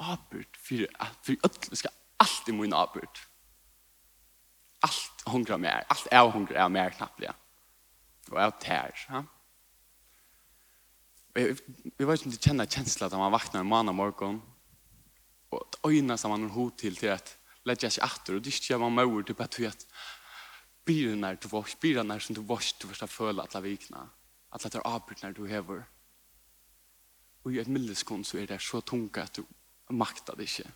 avbyrd 0.00 0.56
for, 0.56 0.86
for 1.22 1.48
ødel, 1.48 1.76
skal 1.76 1.92
alltid 2.20 2.54
min 2.54 2.72
avbyrd. 2.72 3.26
Alt 4.82 5.26
hungrar 5.26 5.60
mer, 5.60 5.84
alt 5.90 6.08
er 6.10 6.30
hungrar 6.30 6.64
er 6.64 6.68
mer 6.68 6.94
knapplig. 6.96 7.34
Og 8.30 8.38
var 8.38 8.56
tær, 8.60 8.96
ja. 9.08 9.22
Vi 11.34 12.06
vet 12.06 12.20
ikke 12.20 12.26
om 12.26 12.32
du 12.32 12.40
kjenner 12.42 12.66
kjensla 12.66 13.08
man 13.12 13.32
vaknar 13.32 13.62
en 13.62 13.68
mann 13.68 13.88
om 13.88 13.94
morgen, 13.94 14.40
og 15.50 15.66
at 15.66 15.78
øyna 15.86 16.16
som 16.16 16.30
man 16.30 16.42
har 16.42 16.54
hod 16.54 16.78
til 16.78 16.96
til 16.96 17.06
at 17.06 17.36
lägga 17.64 17.90
sig 17.90 18.04
åter 18.04 18.34
och 18.34 18.42
det 18.42 18.50
ska 18.50 18.78
man 18.78 18.94
mer 18.94 19.22
typ 19.22 19.40
att 19.40 19.58
vet 19.58 19.86
blir 20.84 21.16
när 21.16 21.38
du 21.42 21.48
vars 21.48 21.78
blir 21.80 22.02
när 22.02 22.18
som 22.18 22.34
du 22.34 22.40
vars 22.40 22.72
du 22.72 22.88
första 22.88 23.06
föl 23.06 23.40
att 23.40 23.54
la 23.54 23.60
vikna 23.60 24.08
att 24.48 24.64
la 24.64 24.70
ta 24.70 24.80
avbryt 24.80 25.22
när 25.22 25.32
du 25.32 25.48
hever 25.48 25.84
och 27.42 27.52
i 27.52 27.58
ett 27.58 27.68
milleskon 27.68 28.24
så 28.24 28.38
är 28.38 28.46
det 28.46 28.58
så 28.58 28.80
tungt 28.80 29.16
att 29.16 29.32
du 29.32 29.44
makta 29.92 30.36
det 30.36 30.48
ikke. 30.48 30.70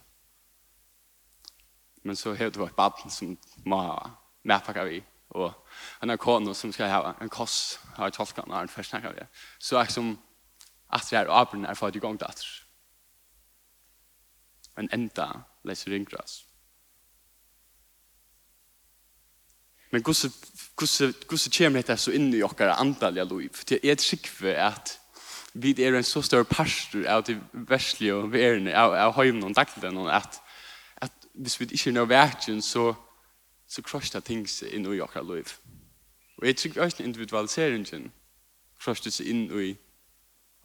Men 2.04 2.16
så 2.16 2.34
har 2.34 2.50
du 2.50 2.62
et 2.64 2.76
badl 2.76 3.10
som 3.10 3.36
må 3.64 3.80
ha 3.80 4.10
medpakka 4.44 4.84
vi, 4.84 5.00
og 5.34 5.52
en 6.02 6.12
av 6.12 6.20
kone 6.20 6.54
som 6.54 6.72
skal 6.72 6.92
ha 6.92 7.14
en 7.20 7.32
koss, 7.32 7.78
har 7.96 8.10
et 8.10 8.16
tolkan 8.16 8.50
og 8.50 8.58
en 8.60 8.70
førstnakker 8.70 9.16
vi. 9.16 9.26
Så 9.58 9.78
er 9.80 9.90
som 9.90 10.14
at 10.94 11.08
vi 11.10 11.16
er 11.16 11.32
avbrunnet 11.32 11.70
er 11.70 11.78
for 11.78 11.88
at 11.88 11.94
du 11.96 12.00
gong 12.02 12.18
datter. 12.20 12.46
En 14.78 14.90
enda 14.92 15.30
leser 15.64 15.90
ringgras. 15.90 16.42
Men 19.90 20.02
hvordan 20.02 20.32
kommer 21.54 21.78
dette 21.78 21.96
så 21.96 22.10
inn 22.10 22.32
i 22.34 22.42
okkara 22.42 22.80
andalige 22.82 23.24
liv? 23.30 23.60
Det 23.68 23.78
er 23.78 23.92
et 23.94 24.02
skikve 24.02 24.56
at 24.58 24.96
vi 25.54 25.82
er 25.82 25.96
en 25.96 26.02
så 26.02 26.22
stor 26.22 26.42
pastor 26.42 27.06
av 27.06 27.22
det 27.26 27.38
verslige 27.52 28.14
og 28.14 28.32
verden, 28.32 28.68
av, 28.68 28.92
av 28.92 29.12
høymen 29.14 29.44
og 29.44 29.54
dagligden, 29.56 29.98
at, 30.10 30.40
at 30.96 31.12
hvis 31.34 31.60
vi 31.60 31.68
ikke 31.70 31.90
er 31.90 31.94
noe 31.94 32.08
verden, 32.08 32.62
så, 32.62 32.94
så 33.68 33.82
krosser 33.82 34.20
ting 34.20 34.48
seg 34.50 34.74
inn 34.74 34.86
i 34.90 35.00
akkurat 35.00 35.30
liv. 35.30 35.54
Og 36.38 36.46
jeg 36.46 36.56
tror 36.56 36.84
også 36.84 37.06
individualiseringen 37.06 38.10
krosser 38.82 39.14
seg 39.14 39.30
inn 39.30 39.46
i 39.46 39.76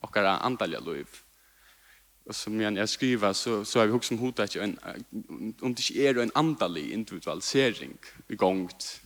akkurat 0.03 0.41
antallet 0.41 0.85
liv. 0.87 1.21
Og 2.25 2.35
som 2.35 2.61
jeg, 2.61 2.75
jeg 2.75 2.89
skriver, 2.89 3.33
så, 3.33 3.63
så 3.63 3.79
har 3.79 3.87
vi 3.87 3.93
hukket 3.93 4.07
som 4.07 4.17
hodet 4.17 4.49
ikke 4.49 4.63
en, 4.63 4.77
om 5.61 5.75
det 5.75 5.85
ikke 5.85 6.07
er 6.07 6.21
en 6.21 6.35
andalig 6.35 6.91
individualisering 6.93 7.97
i 8.29 8.35
gongt. 8.35 9.01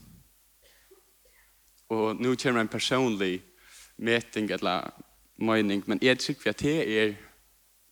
Og 1.88 2.16
nå 2.16 2.34
kommer 2.40 2.60
en 2.60 2.68
personlig 2.68 3.42
meting 3.96 4.50
eller 4.50 4.90
mening, 5.36 5.84
men 5.86 5.98
jeg 6.02 6.18
tykker 6.18 6.50
at 6.50 6.60
det 6.60 6.98
er 6.98 7.14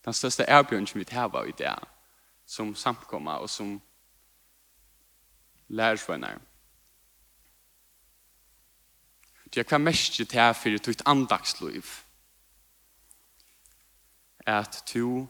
den 0.04 0.12
største 0.12 0.42
erbjørn 0.42 0.86
som 0.86 0.98
vi 0.98 1.04
tar 1.04 1.44
i 1.44 1.52
det, 1.58 1.74
som 2.46 2.74
samkommer 2.74 3.32
og 3.32 3.50
som 3.50 3.80
lærersvenner. 5.68 6.38
Det 9.54 9.60
er 9.60 9.68
hva 9.68 9.78
mest 9.78 10.16
til 10.16 10.32
her 10.32 10.52
for 10.56 10.72
ditt 10.72 11.02
andagsliv. 11.06 11.84
At 14.46 14.82
du 14.94 15.28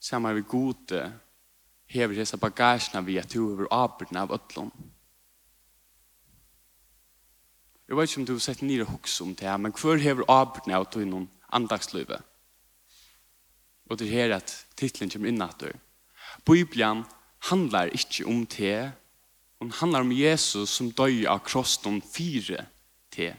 sammen 0.00 0.34
med 0.34 0.48
gode 0.48 1.20
hever 1.86 2.14
disse 2.14 2.36
bagasjene 2.36 3.04
vi 3.04 3.16
at 3.16 3.32
du 3.32 3.50
hever 3.50 3.68
arbeidene 3.70 4.20
av 4.20 4.32
øtlån. 4.32 4.72
Jeg 7.88 7.96
vet 7.96 8.10
ikke 8.10 8.20
om 8.20 8.26
du 8.28 8.34
har 8.34 8.44
sett 8.44 8.62
nere 8.66 8.84
hoks 8.84 9.14
om 9.24 9.32
det 9.32 9.48
her, 9.48 9.56
men 9.56 9.72
hver 9.72 10.02
hever 10.02 10.28
arbeidene 10.28 10.76
av 10.76 10.90
tog 10.92 11.06
noen 11.08 11.28
andagsløyve? 11.56 12.18
Og 13.88 13.96
det 13.96 14.10
her 14.12 14.34
at 14.36 14.52
titlen 14.76 15.08
kommer 15.08 15.32
inn 15.32 15.40
etter. 15.40 15.72
Bibelen 16.44 17.06
handlar 17.48 17.88
ikke 17.96 18.26
om 18.28 18.42
det, 18.52 18.90
hon 19.58 19.72
handlar 19.80 20.04
om 20.04 20.12
Jesus 20.12 20.76
som 20.76 20.90
døy 20.92 21.24
av 21.26 21.40
krossen 21.46 22.02
fire 22.04 22.66
te. 23.10 23.32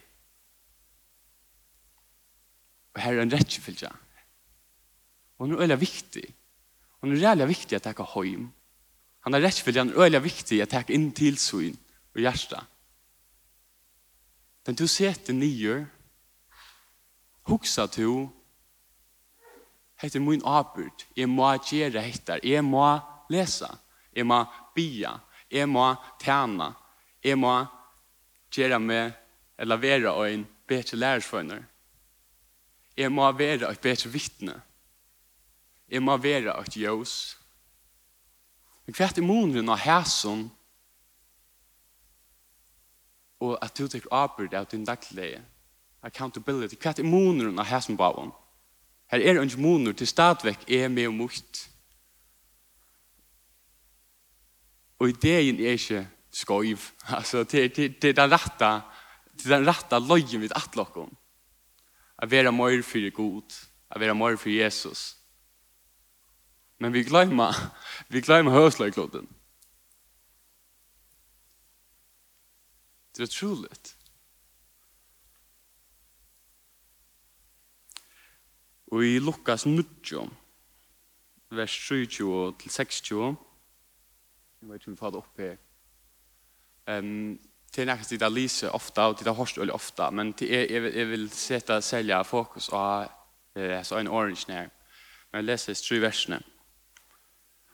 Og 2.98 3.04
her 3.06 3.20
er 3.20 3.24
en 3.24 3.32
rettjefylja. 3.32 3.94
Og 5.38 5.46
han 5.46 5.56
er 5.56 5.62
øyelig 5.64 5.80
viktig. 5.86 6.26
Han 7.00 7.14
er 7.14 7.22
reellig 7.22 7.52
viktig 7.54 7.78
at 7.78 7.86
jeg 7.88 7.96
har 8.02 8.12
høym. 8.18 8.50
Han 9.24 9.38
er 9.38 9.46
rettjefylja, 9.46 9.86
han 9.86 9.94
er 9.94 10.04
øyelig 10.08 10.24
viktig 10.26 10.60
at 10.64 10.74
jeg 10.74 10.82
har 10.82 10.92
inn 10.98 11.12
til 11.16 11.38
søyn 11.40 11.78
og 12.16 12.26
hjertet. 12.26 12.66
Men 14.70 14.76
du 14.78 14.86
setter 14.86 15.34
nyer, 15.34 15.88
hoksa 17.50 17.88
to, 17.90 18.28
heter 19.98 20.22
min 20.22 20.44
avbyrd, 20.46 21.08
jeg 21.18 21.26
må 21.26 21.48
gjøre 21.66 22.04
hettar, 22.06 22.44
jeg 22.46 22.62
må 22.62 22.84
lesa, 23.34 23.72
jeg 24.14 24.28
må 24.30 24.44
bia, 24.78 25.16
jeg 25.50 25.66
må 25.74 25.88
tjena, 26.22 26.68
jeg 27.26 27.40
må 27.42 27.56
gjøre 28.54 28.78
meg, 28.78 29.18
eller 29.58 29.82
være 29.82 30.14
en 30.36 30.46
bedre 30.70 31.02
lærersføyner. 31.02 31.66
Jeg 32.94 33.10
må 33.10 33.26
være 33.32 33.74
et 33.74 33.82
bedre 33.82 34.14
vittne. 34.14 34.62
Jeg 35.90 36.06
må 36.06 36.18
være 36.22 36.54
et 36.62 36.78
jøs. 36.78 37.18
Men 38.86 38.94
hva 38.94 39.10
er 39.10 39.18
det 39.18 39.26
måneden 39.26 39.74
av 39.74 39.82
hæsson 39.82 40.52
og 43.40 43.58
at 43.64 43.78
du 43.78 43.88
tek 43.88 44.08
arbeid 44.12 44.54
av 44.54 44.68
din 44.72 44.86
daglige 44.86 45.42
accountability, 46.04 46.76
hva 46.76 46.92
er 46.92 47.00
det 47.00 47.08
moneren 47.08 47.60
av 47.60 47.68
hæsen 47.70 47.98
på 47.98 48.04
avon? 48.04 48.32
Her 49.10 49.24
er 49.24 49.42
ikke 49.42 49.62
moner 49.62 49.96
til 49.98 50.08
stadvekk 50.08 50.68
er 50.70 50.90
med 50.92 51.08
og 51.10 51.16
mot. 51.18 51.62
Og 55.00 55.10
ideen 55.10 55.60
er 55.64 55.78
ikke 55.80 56.04
skoiv, 56.32 56.92
altså 57.18 57.44
det 57.44 57.74
til, 57.74 57.96
til 58.02 58.16
den 58.16 58.32
rette, 58.32 58.72
det 59.40 59.48
er 59.48 59.58
den 59.58 59.68
rette 59.68 60.00
løgjen 60.04 60.44
vid 60.44 60.54
atlokken. 60.56 61.16
At 62.20 62.32
være 62.32 62.52
mer 62.52 62.84
for 62.84 63.10
god, 63.16 63.56
at 63.90 64.00
være 64.02 64.16
mer 64.16 64.36
for 64.36 64.50
Jesus. 64.50 65.16
Men 66.80 66.94
vi 66.94 67.04
glemmer, 67.04 67.56
vi 68.14 68.22
glemmer 68.22 68.52
høsløykloden. 68.52 69.28
Det 73.20 73.26
er 73.26 73.48
otroligt. 73.48 73.98
Og 78.88 79.06
i 79.06 79.20
Lukas 79.20 79.66
9, 79.66 79.84
vers 81.52 81.72
27 81.72 82.54
til 82.60 82.72
26, 82.72 83.38
jeg 84.62 84.70
vet 84.70 84.76
ikke 84.76 84.88
om 84.88 84.94
vi 84.94 84.98
får 84.98 85.10
det 85.10 85.20
opp 85.20 85.44
her, 85.44 85.58
um, 86.96 87.40
til 87.72 87.92
nekka 87.92 88.08
tid 88.08 88.24
jeg 88.24 88.32
lyser 88.32 88.72
ofta, 88.72 89.10
og 89.10 89.20
det 89.20 89.28
jeg 89.28 89.36
hørst 89.36 89.58
øyelig 89.58 89.74
ofta, 89.74 90.10
men 90.10 90.32
det 90.32 90.56
er, 90.56 90.66
jeg, 90.72 90.96
jeg 90.96 91.10
vil 91.10 91.30
sette 91.30 91.82
selja 91.82 92.22
fokus 92.22 92.70
av 92.72 93.12
eh, 93.56 93.84
så 93.84 94.00
en 94.00 94.08
orange 94.08 94.48
nær. 94.48 94.72
Men 95.32 95.44
jeg 95.44 95.52
leser 95.52 95.76
tre 95.76 96.00
versene. 96.08 96.40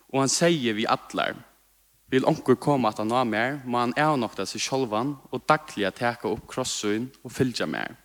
Og 0.10 0.24
han 0.26 0.30
sier 0.42 0.74
vi 0.74 0.90
atler, 0.90 1.38
Vil 2.14 2.26
onkur 2.30 2.56
koma 2.62 2.92
at 2.92 3.00
han 3.02 3.12
av 3.12 3.26
mer, 3.28 3.62
må 3.66 3.80
han 3.82 3.96
avnokta 3.98 4.46
seg 4.46 4.62
sjolvan 4.62 5.16
og 5.34 5.46
dagliga 5.50 5.90
teka 5.92 6.30
opp 6.30 6.46
krossuin 6.52 7.08
og 7.24 7.34
fylgja 7.34 7.66
mer. 7.66 7.96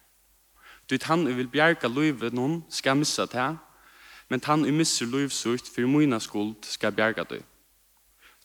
Du 0.89 0.95
vet 0.95 1.09
han 1.11 1.27
vil 1.29 1.51
bjerga 1.53 1.89
luive 1.89 2.31
noen 2.33 2.63
skal 2.73 2.97
missa 2.97 3.27
det, 3.29 3.51
men 4.31 4.41
han 4.47 4.65
vil 4.65 4.79
missa 4.79 5.05
løyvsukt 5.05 5.69
for 5.69 5.87
moina 5.87 6.19
skuld 6.21 6.65
skal 6.65 6.97
bjerga 6.97 7.27
du. 7.29 7.39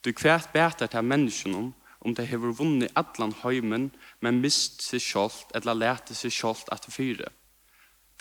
Du 0.04 0.12
kvært 0.12 0.52
bæter 0.54 0.92
til 0.92 1.08
menneskene 1.08 1.72
om 2.06 2.14
det 2.14 2.28
hever 2.28 2.54
vunnet 2.54 2.92
allan 3.00 3.34
høymen, 3.42 3.88
men 4.22 4.42
mist 4.44 4.84
seg 4.84 5.02
sjolt 5.02 5.56
eller 5.56 5.74
lete 5.74 6.14
seg 6.14 6.36
sjolt 6.36 6.68
at 6.76 6.86
fyre. 6.92 7.32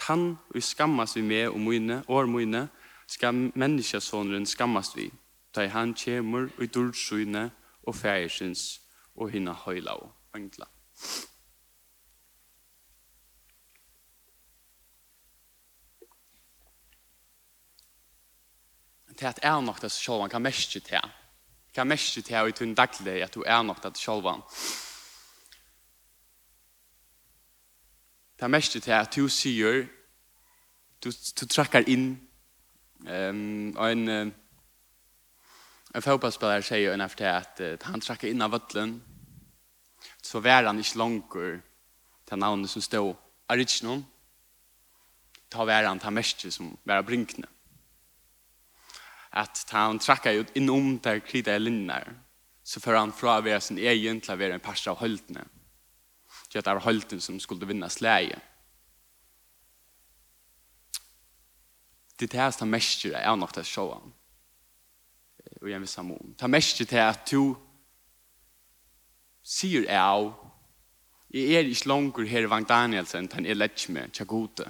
Han 0.07 0.39
vil 0.55 0.63
skammas 0.63 1.17
vi 1.19 1.23
med 1.23 1.51
og 1.51 1.61
moine, 1.61 2.01
og 2.09 2.31
moine 2.31 2.69
skal 3.11 3.51
menneskesåneren 3.53 4.47
skammas 4.47 4.95
vi. 4.97 5.11
Skammas 5.11 5.11
vi 5.11 5.24
da 5.55 5.67
han 5.67 5.95
kommer 5.95 6.49
i 6.63 6.67
dårdsyne 6.67 7.51
og 7.83 7.95
fægersens 7.95 8.81
og 9.17 9.31
hinna 9.31 9.53
høyla 9.53 9.91
og 9.91 10.13
engla. 10.35 10.67
Det 19.19 19.27
at 19.27 19.39
er 19.43 19.61
nok 19.61 19.83
det 19.83 19.93
sjølvan 19.93 20.31
kan 20.31 20.43
mest 20.43 20.71
til. 20.71 21.01
Kan 21.75 21.87
mest 21.87 22.15
til 22.15 22.49
i 22.49 22.53
tunn 22.53 22.75
daglig 22.75 23.23
at 23.23 23.35
du 23.35 23.45
er 23.47 23.63
nok 23.63 23.83
det 23.83 23.99
sjølvan. 23.99 24.43
Det 28.37 28.43
er 28.43 28.49
mest 28.49 28.73
til 28.73 28.91
at 28.91 29.17
du 29.17 29.29
sier 29.29 29.87
du, 31.05 31.11
du 31.41 31.47
trakkar 31.47 31.85
inn 31.87 32.19
um, 33.07 33.77
en 33.79 34.09
Uh, 34.09 34.44
En 35.95 36.03
fotballspelare 36.03 36.63
säger 36.63 36.93
en 36.93 37.01
efter 37.01 37.33
att 37.33 37.61
uh, 37.61 37.77
han 37.83 38.01
trackar 38.01 38.29
innan 38.29 38.51
vattlen 38.51 39.03
så 40.23 40.41
var 40.41 40.63
han 40.63 40.79
inte 40.79 40.99
långkor 40.99 41.63
till 42.25 42.39
namnet 42.39 42.71
som 42.71 42.83
stod 42.83 43.17
Arichnon 43.47 44.05
ta 45.49 45.65
var 45.65 45.83
han 45.83 45.99
ta 45.99 46.11
mest 46.11 46.53
som 46.53 46.77
var 46.83 47.03
brinkne 47.03 47.47
att 49.31 49.67
ta 49.67 49.79
han 49.79 49.99
trackar 49.99 50.33
ut 50.33 50.57
inom 50.57 50.99
där 50.99 51.19
krita 51.21 51.59
linnar 51.59 52.15
så 52.63 52.81
för 52.81 52.95
han 52.95 53.13
fra 53.13 53.41
vara 53.41 53.61
sin 53.61 53.79
egen 53.79 54.21
till 54.21 54.31
att 54.31 54.39
vara 54.39 54.55
en 54.55 54.61
parsa 54.61 54.91
av 54.91 54.99
höldne 54.99 55.45
så 56.49 56.59
att 56.59 56.65
det 56.65 56.75
var 56.75 56.81
hölden 56.81 57.21
som 57.21 57.41
skulle 57.41 57.67
vinna 57.67 57.89
släget 57.89 58.43
det 62.17 62.35
här 62.35 62.51
som 62.51 62.71
mest 62.71 63.05
är 63.05 63.37
nog 63.37 63.49
det 63.55 63.65
såg 63.65 64.13
og 65.65 65.71
jeg 65.71 65.81
vil 65.81 65.89
samme 65.89 66.15
sammen. 66.15 66.35
Ta 66.39 66.47
mest 66.47 66.77
til 66.77 66.97
at 67.01 67.31
du 67.31 67.57
sier 69.45 69.87
jeg 69.89 69.97
av, 70.01 70.35
jeg 71.33 71.57
er 71.57 71.69
ikke 71.69 71.89
langer 71.89 72.27
her 72.29 72.45
i 72.45 72.51
Vang 72.51 72.69
Danielsen, 72.69 73.27
den 73.33 73.47
er 73.47 73.57
lett 73.57 73.87
med, 73.89 74.13
tja 74.13 74.25
gode. 74.29 74.69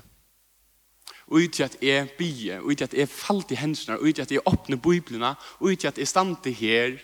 Ut 1.27 1.51
til 1.53 1.67
at 1.67 1.77
jeg 1.83 2.11
byer, 2.19 2.63
ut 2.63 2.79
til 2.79 2.87
at 2.87 2.95
jeg 2.95 3.09
falt 3.11 3.51
i 3.51 3.59
hensene, 3.59 3.99
ut 3.99 4.15
til 4.15 4.23
at 4.23 4.31
jeg 4.31 4.47
åpner 4.47 4.77
biblene, 4.77 5.35
ut 5.61 5.79
til 5.79 5.91
at 5.91 5.99
jeg 5.99 6.09
stande 6.09 6.53
her, 6.53 6.99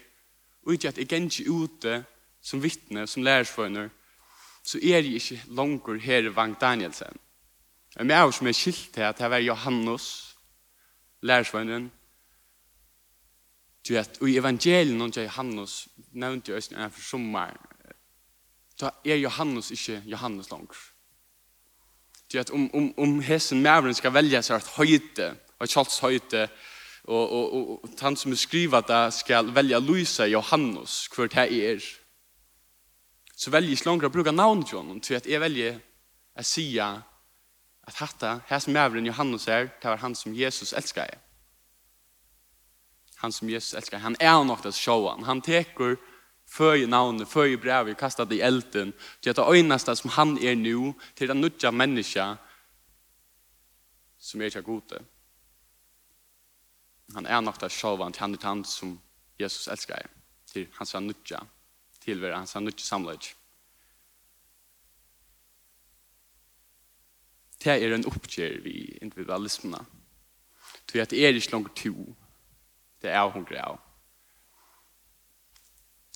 ut 0.63 0.81
til 0.81 0.89
at 0.89 0.99
jeg 0.99 1.11
gjenger 1.11 1.51
ute 1.51 2.05
som 2.43 2.63
vittne, 2.63 3.07
som 3.07 3.23
lærersvøgner, 3.27 3.89
så 4.63 4.79
er 4.79 5.01
jeg 5.03 5.15
ikke 5.19 5.43
langer 5.49 5.99
her 5.99 6.31
i 6.31 6.37
Vang 6.37 6.55
Danielsen. 6.61 7.19
Jeg 7.97 8.01
er 8.01 8.07
med 8.07 8.33
som 8.33 8.47
er 8.47 8.55
skilt 8.55 8.93
til 8.95 9.03
at 9.03 9.21
jeg 9.21 9.31
var 9.31 9.43
Johannes, 9.43 10.37
lærersvøgneren, 11.23 11.91
Du 13.91 13.95
vet, 13.95 14.21
i 14.23 14.37
evangelien 14.39 15.01
om 15.03 15.11
Johannes 15.11 15.89
nevnte 16.15 16.53
jeg 16.53 16.77
en 16.79 16.93
for 16.95 17.03
sommer, 17.03 17.57
så 18.79 18.93
er 19.03 19.17
Johannes 19.19 19.73
ikke 19.75 19.97
Johannes 20.07 20.51
langer. 20.51 20.77
Du 22.33 22.37
vet, 22.39 22.51
om, 22.51 22.69
om, 22.75 22.93
om 22.99 23.17
hesen 23.21 23.63
mævren 23.65 23.95
skal 23.99 24.15
velge 24.15 24.39
seg 24.47 24.61
et 24.61 24.69
høyte, 24.77 25.27
et 25.59 25.73
kjalts 25.73 25.99
høyte, 26.05 26.45
og, 27.05 27.33
og, 27.33 27.55
og, 27.55 27.73
og 27.83 27.97
han 28.01 28.17
som 28.17 28.37
skriver 28.39 28.87
det 28.87 29.01
skal 29.17 29.51
velge 29.55 29.81
Louise 29.83 30.23
Johannes, 30.31 31.09
hvor 31.11 31.27
det 31.27 31.49
er, 31.51 31.83
så 33.35 33.51
velger 33.51 33.73
jeg 33.73 33.81
ikke 33.81 33.91
langt 33.91 34.07
å 34.07 34.13
bruke 34.15 34.37
navnet 34.37 34.71
til 34.71 34.79
honom, 34.85 35.01
til 35.03 35.19
at 35.19 35.27
jeg 35.27 35.43
velger 35.43 35.81
å 36.39 36.47
si 36.47 36.69
at 36.79 37.99
hatta, 37.99 38.37
hesen 38.53 38.79
mævren 38.79 39.11
Johannes 39.11 39.49
er, 39.49 39.67
det 39.83 39.91
var 39.91 40.05
han 40.07 40.15
som 40.15 40.39
Jesus 40.39 40.77
elsker 40.79 41.11
jeg 41.11 41.19
han 43.21 43.33
som 43.33 43.51
Jesus 43.51 43.75
elskar, 43.75 43.99
han 43.99 44.17
är 44.21 44.45
nok 44.45 44.63
det 44.63 44.73
sjåan. 44.73 45.25
Han 45.25 45.41
teker 45.41 45.97
för 46.47 46.87
navnet, 46.87 47.29
för 47.29 47.57
brevet, 47.57 47.99
kastat 47.99 48.33
i 48.33 48.41
elden. 48.41 48.93
til 49.21 49.31
at 49.31 49.37
det 49.37 49.43
öjnaste 49.43 49.97
som 49.97 50.11
han 50.11 50.39
är 50.39 50.55
nu 50.55 50.93
till 51.15 51.29
den 51.29 51.41
nødja 51.41 51.71
människa 51.71 52.37
som 54.19 54.41
är 54.41 54.45
ikke 54.45 54.63
gode. 54.63 55.05
Han 57.15 57.27
är 57.27 57.41
nok 57.41 57.61
det 57.61 57.73
showa 57.73 58.11
til 58.11 58.21
han 58.21 58.35
er 58.35 58.39
han 58.43 58.65
som 58.65 59.01
Jesus 59.39 59.69
älskar. 59.69 60.07
Till 60.53 60.69
hans 60.73 60.95
nutja, 60.95 61.41
till 62.01 62.33
hans 62.33 62.55
nødja 62.55 62.85
samlet. 62.85 63.37
Det 67.65 67.85
er 67.85 67.95
en 67.95 68.07
oppgjør 68.07 68.63
vi 68.63 68.99
individualismene. 69.03 69.85
Det 70.87 70.99
er 70.99 71.03
at 71.03 71.11
det 71.11 71.27
er 71.27 71.35
ikke 71.35 71.53
langt 71.53 71.77
to 71.77 72.17
Det 73.03 73.11
er 73.11 73.31
hun 73.31 73.45
greia. 73.45 73.77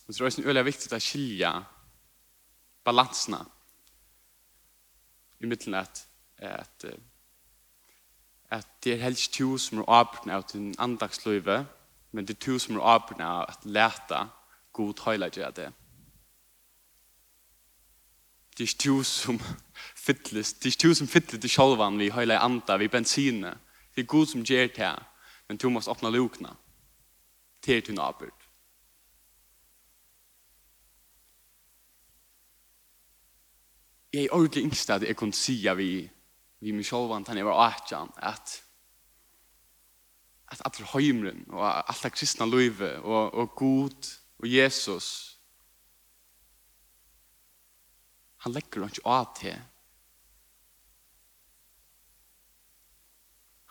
Og 0.07 0.13
så 0.13 0.25
er 0.25 0.29
det 0.29 0.45
veldig 0.45 0.65
viktig 0.65 0.91
å 0.93 1.01
skilja 1.01 1.51
balansene 2.85 3.41
i 5.41 5.49
midten 5.49 5.73
at, 5.73 6.03
at, 6.37 6.85
at 8.53 8.67
det 8.83 8.93
er 8.93 9.03
helst 9.07 9.33
to 9.33 9.57
som 9.57 9.81
er 9.81 9.89
åpne 9.89 10.37
av 10.37 10.45
din 10.51 10.75
andagsløyve, 10.79 11.63
men 12.11 12.27
det 12.27 12.37
er 12.37 12.45
to 12.45 12.59
som 12.61 12.77
er 12.77 12.85
åpne 12.95 13.25
av 13.25 13.49
at 13.49 13.65
lete 13.65 14.21
god 14.75 15.01
høylager 15.07 15.47
av 15.47 15.55
det. 15.57 15.71
Det 18.57 18.69
er 18.69 18.77
to 18.79 19.01
som 19.03 19.39
fytles, 20.05 20.53
det 20.53 20.71
er 20.71 20.79
to 20.79 20.93
som 20.93 21.09
fytles 21.09 21.41
til 21.41 21.51
sjolvan 21.51 21.99
vi 21.99 22.13
høylager 22.13 22.45
anda, 22.45 22.77
vi 22.77 22.87
bensinet. 22.87 23.57
Det 23.95 24.03
er 24.03 24.13
god 24.13 24.27
som 24.27 24.45
gjør 24.45 24.69
det, 24.75 24.93
men 25.47 25.57
to 25.57 25.69
måste 25.69 25.91
åpne 25.91 26.13
lukene 26.13 26.53
til 27.65 27.81
din 27.85 27.99
arbeid. 27.99 28.45
Jeg 34.13 34.23
er 34.25 34.35
ordentlig 34.35 34.63
yngst 34.63 34.89
at 34.89 35.03
jeg 35.03 35.17
kunne 35.17 35.33
si 35.35 35.57
at 35.67 35.77
vi, 35.77 36.09
vi 36.63 36.71
med 36.71 36.85
sjålvan, 36.87 37.25
han 37.27 37.37
er 37.37 37.43
var 37.43 37.65
atjan, 37.67 38.13
at 38.17 38.61
at 40.51 40.61
allir 40.65 40.87
heimren 40.93 41.45
og 41.49 41.63
alt 41.65 42.03
det 42.03 42.11
kristna 42.13 42.45
løyve 42.45 42.91
og, 43.01 43.33
og 43.33 43.55
god 43.57 44.09
og 44.39 44.49
Jesus 44.49 45.07
han 48.45 48.53
legger 48.53 48.85
ikke 48.85 49.07
av 49.09 49.31
til 49.39 49.57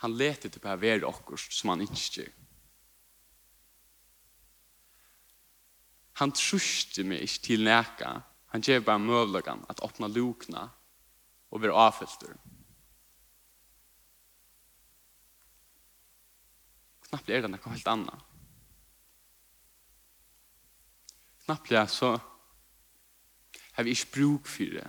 han 0.02 0.16
leter 0.18 0.50
til 0.50 0.66
å 0.66 0.74
være 0.83 1.07
okkur 1.09 1.38
som 1.46 1.72
han 1.72 1.87
ikke 1.87 2.02
gjør 2.18 2.43
Han 6.20 6.33
truste 6.33 7.05
meg 7.05 7.24
ikke 7.27 7.42
til 7.48 7.64
næka. 7.66 8.12
Han 8.55 8.62
gjev 8.62 8.85
bare 8.87 9.03
møvlagan 9.03 9.64
at 9.68 9.83
åpna 9.83 10.07
lukna 10.09 10.68
og 11.50 11.62
vera 11.62 11.88
avfylter. 11.88 12.37
Knappt 17.09 17.31
er 17.31 17.42
det 17.42 17.50
noe 17.50 17.72
helt 17.72 17.90
anna. 17.90 18.14
Knappt 21.44 21.72
er 21.72 21.90
så 21.90 22.14
har 23.74 23.83
vi 23.83 23.90
ikke 23.90 24.12
bruk 24.14 24.46
for 24.46 24.79
det. 24.79 24.87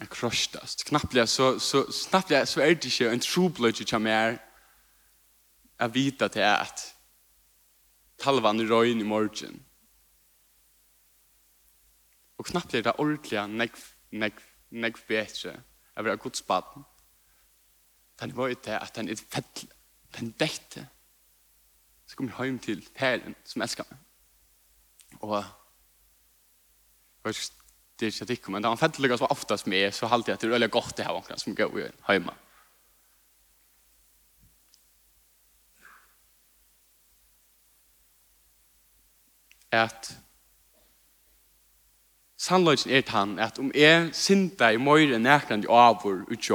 Jeg 0.00 0.08
krøstast. 0.08 0.84
Knappt 0.84 1.16
er 1.16 1.26
så, 1.26 1.58
så, 1.58 1.84
knappt 2.08 2.32
er, 2.32 2.44
så 2.44 2.60
er 2.60 2.74
det 2.74 2.92
ikke 2.92 3.12
en 3.12 3.20
trobløyde 3.20 3.88
som 3.88 4.06
er 4.06 4.36
å 5.80 5.88
vite 5.92 6.28
til 6.28 6.44
at 6.44 6.84
talvan 8.22 8.60
i 8.60 8.66
røyn 8.68 9.02
i 9.02 9.08
morgen. 9.08 9.60
Og 12.38 12.48
knappt 12.48 12.74
er 12.74 12.86
det 12.86 12.96
ordentlig 12.98 13.42
nekv, 13.50 13.84
nekv, 14.18 14.40
nekv 14.70 15.04
betre 15.08 15.58
av 15.96 16.08
det 16.08 16.18
gods 16.22 16.42
baden. 16.46 16.86
Den 18.20 18.34
var 18.36 18.54
ikke 18.54 18.78
at 18.78 18.94
den 18.96 19.10
er 19.10 19.20
fett, 19.20 19.64
den 20.16 20.32
dekte. 20.40 20.86
Så 22.06 22.16
kom 22.16 22.28
jeg 22.30 22.50
hjem 22.50 22.58
til 22.62 22.82
Peren 22.94 23.36
som 23.48 23.62
elsker 23.64 23.86
meg. 23.90 24.00
Og 25.22 25.38
det 28.00 28.08
er 28.08 28.16
ikke 28.16 28.26
det, 28.26 28.40
men 28.50 28.64
da 28.64 28.72
han 28.72 28.80
fettelig 28.80 29.12
så 29.14 29.26
var 29.26 29.34
oftast 29.36 29.68
med, 29.70 29.92
så 29.94 30.10
halte 30.10 30.30
jeg 30.30 30.38
at 30.38 30.42
det 30.42 30.48
er 30.48 30.56
veldig 30.56 30.70
godt 30.74 30.96
det 30.98 31.06
her 31.06 31.38
som 31.38 31.54
går 31.54 31.76
hjemme. 31.78 32.34
at 39.72 40.12
sannløgjen 42.38 42.92
er 42.92 43.04
tann 43.06 43.38
at 43.38 43.58
om 43.58 43.70
jeg 43.74 44.10
sinta 44.12 44.72
i 44.72 44.80
møyre 44.80 45.18
nærkland 45.18 45.64
avur 45.70 46.26
ut 46.28 46.50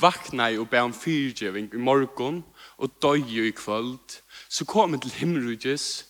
vakna 0.00 0.48
i 0.50 0.58
og 0.58 0.70
be 0.70 0.80
om 0.80 0.94
fyrgjøving 0.94 1.72
i 1.74 1.80
morgon 1.80 2.42
og 2.78 2.90
døy 3.02 3.48
i 3.48 3.52
kvöld, 3.52 4.20
så 4.48 4.64
kom 4.64 4.98
til 5.00 5.10
himmelrugjes, 5.10 6.06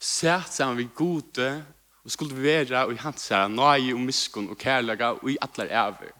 sæt 0.00 0.52
sammen 0.52 0.78
vi 0.78 0.88
gode, 0.94 1.64
og 2.04 2.10
skulle 2.10 2.42
være 2.42 2.92
i 2.92 2.96
hans 2.96 3.28
her 3.28 3.48
nøye 3.48 3.94
og 3.94 4.00
miskun 4.00 4.50
og 4.50 4.58
kærlega 4.58 5.14
og 5.14 5.30
i 5.30 5.38
atler 5.40 5.70
æver. 5.70 6.12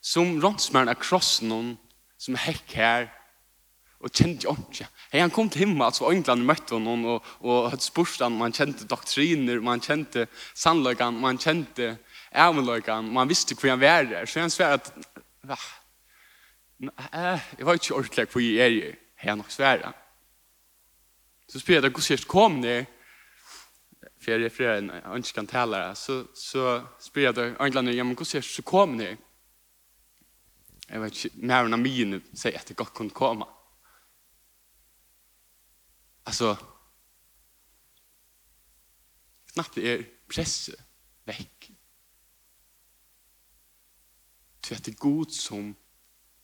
Som 0.00 0.38
rånsmæren 0.40 0.88
av 0.88 0.96
krossen 1.02 1.76
som 2.18 2.38
hekk 2.38 2.72
her, 2.78 3.08
og 4.00 4.12
kjente 4.12 4.44
jo 4.44 4.52
ikke. 4.52 4.88
Hei, 5.12 5.20
han 5.22 5.32
kom 5.32 5.48
til 5.50 5.64
himmel, 5.64 5.92
så 5.94 6.10
England 6.12 6.44
møtte 6.46 6.76
hon, 6.76 7.04
og, 7.08 7.24
og 7.40 7.70
hadde 7.72 7.84
spørst 7.84 8.22
han, 8.24 8.36
man 8.36 8.54
kjente 8.54 8.88
doktriner, 8.88 9.60
man 9.64 9.80
kjente 9.80 10.26
sannløkene, 10.54 11.20
man 11.22 11.40
kjente 11.40 11.96
ævenløkene, 12.36 13.12
man 13.12 13.28
visste 13.28 13.56
hvor 13.56 13.72
han 13.72 13.80
var 13.80 14.08
der. 14.10 14.26
Så 14.26 14.40
han 14.40 14.52
svær 14.52 14.76
at, 14.76 14.92
va, 15.46 15.56
jeg 16.80 17.66
var 17.66 17.78
ikke 17.78 17.94
ordentlig 17.94 18.28
hvor 18.32 18.44
jeg 18.44 18.58
er 18.60 18.74
i, 18.74 18.92
hei 19.22 19.32
han 19.32 19.40
nok 19.40 19.54
sver. 19.54 19.88
Så 21.48 21.62
spør 21.62 21.78
jeg 21.78 21.86
da, 21.86 21.94
hvordan 21.94 22.28
kom 22.28 22.60
ned, 22.60 22.84
for 24.20 24.32
jeg 24.34 24.44
refererer 24.44 24.78
en 24.82 24.90
ønske 25.14 25.34
kan 25.34 25.46
tale, 25.46 25.76
det. 25.76 25.98
så, 25.98 26.24
så 26.34 26.82
spør 27.00 27.22
jeg 27.22 27.36
da, 27.36 27.50
England, 27.60 27.94
ja, 27.94 28.04
men 28.04 28.16
hvordan 28.16 28.42
jeg 28.42 28.64
kom 28.64 28.96
ned? 28.98 29.16
Jeg 30.90 31.02
vet 31.02 31.24
ikke, 31.24 31.46
mer 31.46 31.66
enn 31.66 31.82
mine 31.82 32.20
sier 32.34 32.58
at 32.58 32.68
jeg 32.70 32.76
godt 32.78 32.94
kunne 32.94 33.14
komme. 33.14 33.46
Alltså 36.26 36.58
knappt 39.52 39.78
är 39.78 40.06
presse 40.28 40.84
veck. 41.24 41.70
Du 44.60 44.74
vet, 44.74 44.84
det 44.84 44.92
er 44.92 44.96
god 44.96 45.32
som 45.32 45.74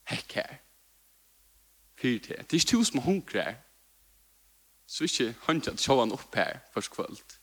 häckar. 0.03 0.61
Fyr 1.97 2.19
till. 2.19 2.35
Det 2.35 2.53
är 2.53 2.59
inte 2.59 2.85
som 2.85 2.99
hunkrar. 2.99 3.55
Så 4.85 5.03
inte 5.03 5.33
hönta 5.41 5.71
att 5.71 5.79
sjåan 5.79 6.11
upp 6.11 6.35
här 6.35 6.59
först 6.73 6.91
kvöld. 6.91 7.33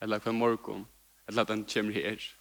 Eller 0.00 0.18
på 0.18 0.32
morgon. 0.32 0.86
Eller 1.26 1.42
att 1.42 1.48
den 1.48 1.64
kommer 1.64 1.92
här. 1.92 2.36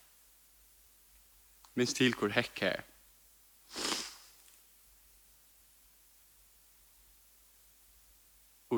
Minns 1.73 1.93
till 1.93 2.15
hur 2.21 2.29
häckar. 2.29 2.83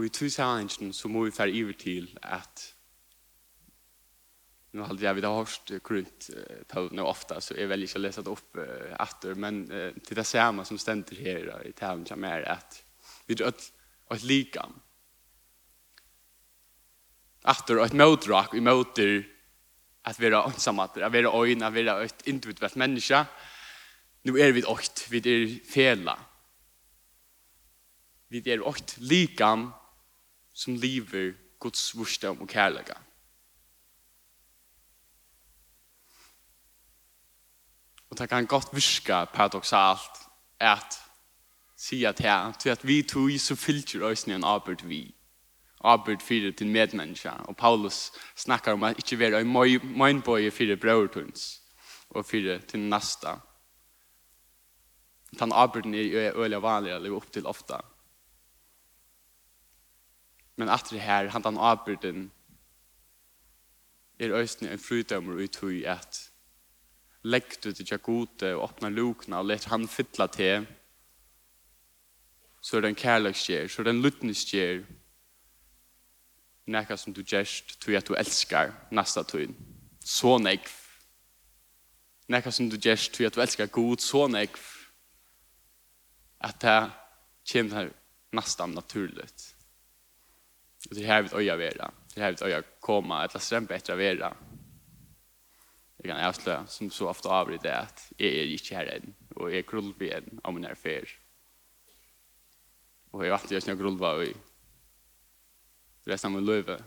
Og 0.01 0.05
i 0.05 0.09
tusenhengen 0.09 0.93
så 0.97 1.09
må 1.13 1.27
vi 1.27 1.31
fære 1.31 1.53
iver 1.53 1.75
til 1.77 2.07
at 2.23 2.73
Nu 4.73 4.81
hade 4.81 5.03
jag 5.03 5.13
vid 5.13 5.25
hörst 5.25 5.71
krunt 5.83 6.29
til 6.69 6.87
nu 6.91 7.01
ofta 7.01 7.41
så 7.41 7.53
är 7.53 7.67
väl 7.67 7.81
inte 7.81 7.99
läsat 7.99 8.27
upp 8.27 8.57
etter, 8.99 9.35
men 9.35 9.67
til 10.05 10.15
det 10.15 10.23
samme 10.23 10.65
som 10.65 10.77
ständer 10.77 11.15
här 11.15 11.67
i 11.67 11.71
talen 11.71 12.05
som 12.05 12.23
er 12.23 12.41
att 12.41 12.83
vi 13.27 13.35
drar 13.35 13.53
et 14.11 14.23
likam. 14.23 14.79
Åter 17.43 17.85
ett 17.85 17.93
motdrag 17.93 18.55
i 18.55 18.59
motor 18.59 19.23
att 20.01 20.19
vi 20.19 20.25
er 20.25 20.33
att 20.33 20.67
at 20.67 21.13
vi 21.73 21.79
er 21.79 22.01
ett 22.01 22.27
individuelt 22.27 22.75
människa. 22.75 23.25
Nu 24.23 24.39
är 24.39 24.51
vi 24.51 24.61
et, 24.61 25.07
vi 25.09 25.17
är 25.17 25.65
fela. 25.65 26.19
Vi 28.29 28.51
är 28.51 28.69
et 28.69 28.97
likam 28.97 29.73
som 30.53 30.75
lever 30.75 31.33
Guds 31.59 31.97
vursdom 31.97 32.41
og 32.41 32.47
kærlega. 32.47 32.97
Og 38.09 38.17
det 38.17 38.29
kan 38.29 38.45
godt 38.45 38.73
virka 38.75 39.25
paradoxalt 39.25 40.19
at 40.59 40.99
sier 41.81 42.09
at 42.09 42.19
her, 42.19 42.51
til 42.59 42.69
at 42.69 42.87
vi 42.87 43.01
tog 43.03 43.31
så 43.39 43.55
fylter 43.55 44.03
oss 44.05 44.27
en 44.27 44.43
arbeid 44.43 44.83
vi. 44.85 45.15
Arbeid 45.81 46.21
fyrir 46.21 46.51
til 46.53 46.67
medmenneska. 46.67 47.31
Og 47.49 47.57
Paulus 47.57 48.11
snakkar 48.35 48.73
om 48.73 48.83
at 48.83 48.97
ikke 48.97 49.19
være 49.19 49.41
en 49.41 49.53
møgnbøye 49.97 50.51
fyrir 50.51 50.75
brøvertunds 50.75 51.61
og 52.09 52.25
fyrir 52.25 52.59
til 52.59 52.79
nasta. 52.79 53.39
Den 55.39 55.51
arbeiden 55.51 55.93
er 55.95 56.37
øyelig 56.37 56.61
vanlig, 56.61 56.91
eller 56.91 57.15
opp 57.15 57.31
til 57.31 57.47
ofta. 57.47 57.79
Men 60.61 60.69
at 60.69 60.85
det 60.89 61.01
her, 61.01 61.29
han 61.29 61.43
den 61.43 61.57
avbyrden, 61.57 62.31
er 64.19 64.33
øyne 64.37 64.71
en 64.71 64.79
frydømmer 64.79 65.33
ut 65.43 65.57
i 65.73 65.83
at 65.83 66.31
legg 67.23 67.55
du 67.63 67.71
til 67.73 67.97
gode 67.97 68.53
og 68.53 68.63
åpne 68.63 68.89
lukene 68.89 69.37
og 69.37 69.45
let 69.45 69.65
han 69.65 69.87
fytle 69.87 70.27
til, 70.27 70.67
så 72.61 72.77
er 72.77 72.81
det 72.81 72.89
en 72.89 72.95
kærløksgjer, 72.95 73.67
så 73.67 73.81
er 73.81 73.83
det 73.83 73.93
en 73.95 74.01
luttningsgjer 74.01 74.83
nekka 76.65 76.97
som 76.97 77.13
du 77.13 77.23
gjerst, 77.23 77.79
tog 77.81 77.95
at 77.97 78.07
du 78.07 78.13
elskar 78.13 78.75
nasta 78.91 79.23
tøyn. 79.23 79.55
Så 80.05 80.37
nekv. 80.37 80.69
Nekka 82.29 82.51
som 82.51 82.69
du 82.69 82.77
gjerst, 82.77 83.15
tog 83.15 83.25
at 83.25 83.35
du 83.35 83.41
elskar 83.41 83.65
god, 83.65 83.97
så 83.97 84.27
nekv. 84.27 84.61
At 86.41 86.61
det 86.61 86.91
kommer 87.51 87.75
her 87.75 87.89
nesten 88.31 88.77
naturligt. 88.77 89.50
Och 90.89 90.95
det 90.95 91.05
här 91.05 91.21
vet 91.21 91.33
öja 91.33 91.55
vera. 91.55 91.91
Det 92.15 92.21
här 92.21 92.31
vet 92.31 92.41
öja 92.41 92.63
komma 92.79 93.23
att 93.23 93.33
läsa 93.33 93.55
den 93.55 93.65
bättre 93.65 93.95
vera. 93.95 94.37
Det 95.97 96.07
kan 96.07 96.25
avslöja 96.25 96.65
som 96.67 96.89
så 96.89 97.09
ofta 97.09 97.29
avrid 97.29 97.59
det 97.63 97.77
att 97.77 98.13
jag 98.17 98.29
är 98.29 98.43
inte 98.43 98.75
här 98.75 98.85
än 98.85 99.13
och 99.35 99.51
jag 99.51 99.57
är 99.57 99.61
krullby 99.61 100.09
än 100.09 100.39
om 100.43 100.57
en 100.57 100.65
är 100.65 100.75
fel. 100.75 101.05
Och 103.11 103.25
jag 103.25 103.31
vet 103.31 103.41
alltid 103.41 103.69
jag 103.69 103.77
krullba 103.77 104.23
i 104.23 104.35
resten 106.03 106.27
av 106.31 106.35
min 106.35 106.45
löve. 106.45 106.83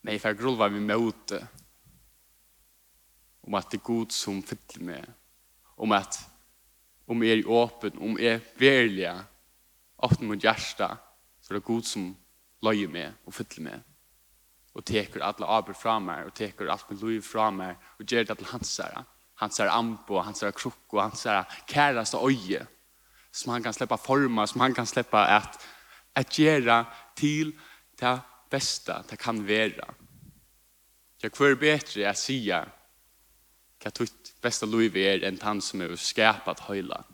Men 0.00 0.12
jag 0.12 0.22
får 0.22 0.34
krullba 0.34 0.68
mig 0.68 0.80
mot 0.80 1.26
det. 1.26 1.46
Om 3.40 3.54
att 3.54 3.70
det 3.70 3.76
är 3.76 3.80
god 3.80 4.12
som 4.12 4.42
fyller 4.42 4.84
mig. 4.84 5.04
Om 5.64 5.92
att 5.92 6.30
om 7.06 7.22
jag 7.22 7.38
är 7.38 7.64
öppen, 7.64 7.98
om 7.98 8.10
jag 8.10 8.34
är 8.34 8.40
välja 8.54 9.24
öppen 10.02 10.26
mot 10.26 10.44
hjärsta 10.44 10.98
Så 11.48 11.54
det 11.54 11.62
er 11.62 11.64
god 11.64 11.84
som 11.88 12.08
løyer 12.60 12.90
meg 12.92 13.14
og 13.24 13.32
fyller 13.32 13.64
meg. 13.64 13.84
Og 14.76 14.84
teker 14.84 15.22
alle 15.24 15.46
arbeid 15.48 15.78
fra 15.80 15.94
meg, 15.98 16.26
og 16.28 16.34
teker 16.36 16.68
alt 16.68 16.90
med 16.90 17.00
liv 17.00 17.22
fra 17.24 17.46
meg, 17.50 17.78
og 17.96 18.04
gjør 18.04 18.26
det 18.28 18.36
til 18.36 18.50
hans 18.50 18.74
her. 18.76 18.98
Hans 19.40 19.56
her 19.56 19.72
ambo, 19.72 20.18
hans 20.20 20.44
herre 20.44 20.52
krukko, 20.52 21.00
hans 21.00 21.24
her 21.24 21.48
kæreste 21.66 22.20
øye. 22.20 22.66
Som 23.32 23.54
han 23.54 23.64
kan 23.64 23.72
slippe 23.72 23.96
forma, 23.96 24.44
som 24.46 24.60
han 24.60 24.76
kan 24.76 24.86
slippe 24.86 25.16
at, 25.16 25.56
at 26.14 26.36
gjøre 26.36 26.84
til 27.16 27.54
det 27.96 28.18
beste 28.50 29.00
det 29.08 29.18
kan 29.18 29.40
være. 29.48 29.88
Jeg 31.22 31.32
kvar 31.32 31.56
bedre 31.56 32.04
jeg 32.04 32.16
sier 32.20 32.68
hva 33.80 33.90
tutt 33.94 34.34
beste 34.44 34.68
liv 34.68 35.00
er 35.00 35.24
enn 35.24 35.40
han 35.40 35.64
som 35.64 35.80
er 35.80 35.96
skapet 35.96 36.66
høyla. 36.68 37.06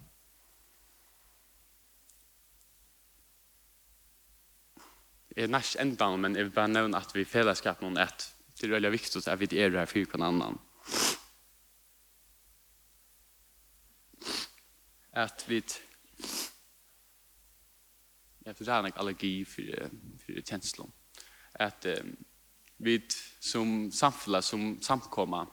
er 5.36 5.50
näst 5.50 5.76
enda, 5.80 6.16
men 6.16 6.36
jeg 6.36 6.44
vil 6.44 6.54
bare 6.54 6.68
nevne 6.68 6.98
at 6.98 7.14
vi 7.14 7.24
i 7.24 7.28
fellesskap 7.28 7.82
noen 7.82 7.98
ett. 7.98 8.28
Det 8.54 8.68
er 8.68 8.76
veldig 8.76 8.92
viktig 8.94 9.22
at 9.26 9.40
vi 9.40 9.48
er 9.58 9.74
her 9.74 9.86
for 9.90 10.18
en 10.18 10.28
annan. 10.28 10.60
At 15.12 15.44
vi 15.48 15.62
Jeg 18.44 18.56
tror 18.56 18.64
det 18.64 18.74
er 18.74 18.84
en 18.84 18.92
allergi 18.96 19.44
for, 19.44 19.88
for 20.20 20.40
känslor. 20.44 20.90
At 21.54 21.86
um, 22.00 22.16
vi 22.78 23.00
som 23.40 23.92
samfälla, 23.92 24.42
som 24.42 24.82
samkommer, 24.82 25.46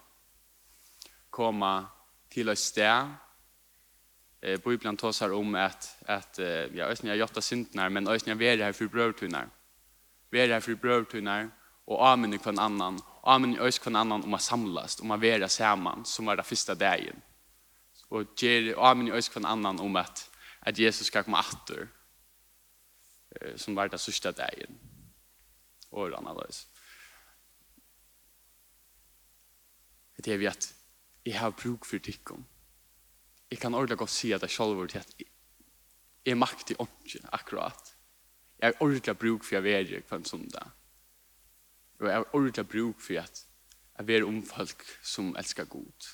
kommer 1.29 1.85
til 2.29 2.49
å 2.49 2.55
ställe 2.55 3.15
eh 4.41 4.57
Bibeln 4.57 4.97
talar 4.97 5.33
om 5.33 5.55
at, 5.55 5.97
att 6.05 6.39
ja, 6.73 6.85
ösn 6.85 7.07
jag 7.07 7.17
jotta 7.17 7.41
syndnar 7.41 7.89
men 7.89 8.07
ösn 8.07 8.29
jag 8.29 8.41
är 8.41 8.57
här 8.57 8.73
för 8.73 8.87
brödtunar 8.87 9.49
være 10.31 10.61
for 10.61 10.79
brøvtunar, 10.79 11.49
og 11.91 12.03
amen 12.11 12.33
i 12.33 12.39
kvann 12.39 12.59
annan, 12.61 12.99
og 13.21 13.33
amen 13.35 13.55
i 13.55 13.59
øys 13.59 13.79
kvann 13.81 13.99
annan 13.99 14.23
om 14.23 14.37
å 14.37 14.39
samlast, 14.41 15.01
om 15.03 15.11
å 15.11 15.19
være 15.19 15.49
saman, 15.51 16.05
som 16.05 16.29
var 16.29 16.39
det 16.39 16.47
første 16.47 16.75
dagen. 16.79 17.19
Og 18.11 18.35
ger, 18.39 18.73
amen 18.77 19.09
i 19.09 19.15
øys 19.15 19.29
kvann 19.31 19.47
annan 19.49 19.79
om 19.83 19.97
at, 19.99 20.25
at 20.61 20.79
Jesus 20.79 21.07
skal 21.11 21.25
komme 21.27 21.41
atter, 21.41 21.89
som 23.55 23.75
var 23.75 23.91
det 23.91 23.99
sørste 23.99 24.31
dagen. 24.35 24.79
Og 25.91 26.13
annerledes. 26.15 26.65
Det 30.21 30.33
er 30.33 30.39
vi 30.39 30.47
at 30.47 30.67
jeg 31.25 31.39
har 31.39 31.55
bruk 31.57 31.85
for 31.85 31.99
tikkum. 31.99 32.45
Jeg 33.51 33.59
kan 33.59 33.73
ordentlig 33.73 33.97
godt 33.97 34.13
si 34.13 34.31
at 34.31 34.43
jeg 34.45 34.53
selv 34.53 34.87
til 34.87 35.01
at 35.01 35.23
jeg 36.25 36.37
maktig 36.37 36.77
ånden 36.79 37.25
akkurat 37.33 37.90
Jeg 38.61 38.67
har 38.67 38.83
ordentlig 38.83 39.17
bruk 39.17 39.43
for 39.43 39.57
å 39.57 39.65
være 39.65 40.01
på 40.05 40.15
en 40.15 40.25
søndag. 40.25 40.73
Og 41.99 42.07
jeg 42.07 42.15
har 42.15 42.35
ordentlig 42.35 42.67
bruk 42.69 42.99
for 43.01 43.21
at 43.21 43.45
jeg 43.97 44.07
være 44.07 44.25
om 44.25 44.41
folk 44.45 44.85
som 45.03 45.35
elsker 45.37 45.65
god. 45.69 46.09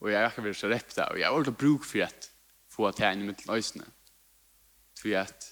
Og 0.00 0.10
jeg 0.10 0.20
har 0.20 0.30
ikke 0.32 0.44
vært 0.44 0.58
så 0.58 0.70
rett 0.72 0.96
der, 0.96 1.08
og 1.12 1.18
jeg 1.18 1.26
har 1.26 1.34
ordentlig 1.36 1.56
bruk 1.60 1.84
for 1.84 2.04
at 2.04 2.30
få 2.72 2.90
til 2.90 3.06
en 3.06 3.22
i 3.22 3.28
mitt 3.28 3.44
løsene. 3.46 3.86
For 5.00 5.16
at 5.20 5.48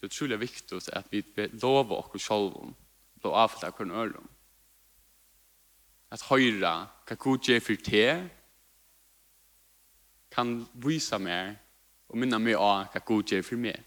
det 0.00 0.08
er 0.08 0.10
utrolig 0.10 0.40
viktig 0.40 0.80
at 0.92 1.12
vi 1.12 1.22
lover 1.62 2.00
oss 2.02 2.24
selv 2.26 2.56
om 2.58 2.72
å 3.22 3.34
avfølge 3.44 3.68
hver 3.70 3.76
hverandre 3.76 4.00
øren. 4.06 4.30
At 6.10 6.24
høyre 6.28 6.72
hva 7.06 7.16
god 7.16 7.48
gjør 7.48 7.60
for 7.62 7.84
te 7.86 8.06
kan 10.32 10.56
vise 10.74 11.18
meg 11.22 11.60
og 12.12 12.20
minna 12.20 12.38
meg 12.38 12.58
av 12.60 12.92
hva 12.92 13.00
god 13.08 13.32
gjør 13.32 13.44
for 13.46 13.60
meg. 13.60 13.78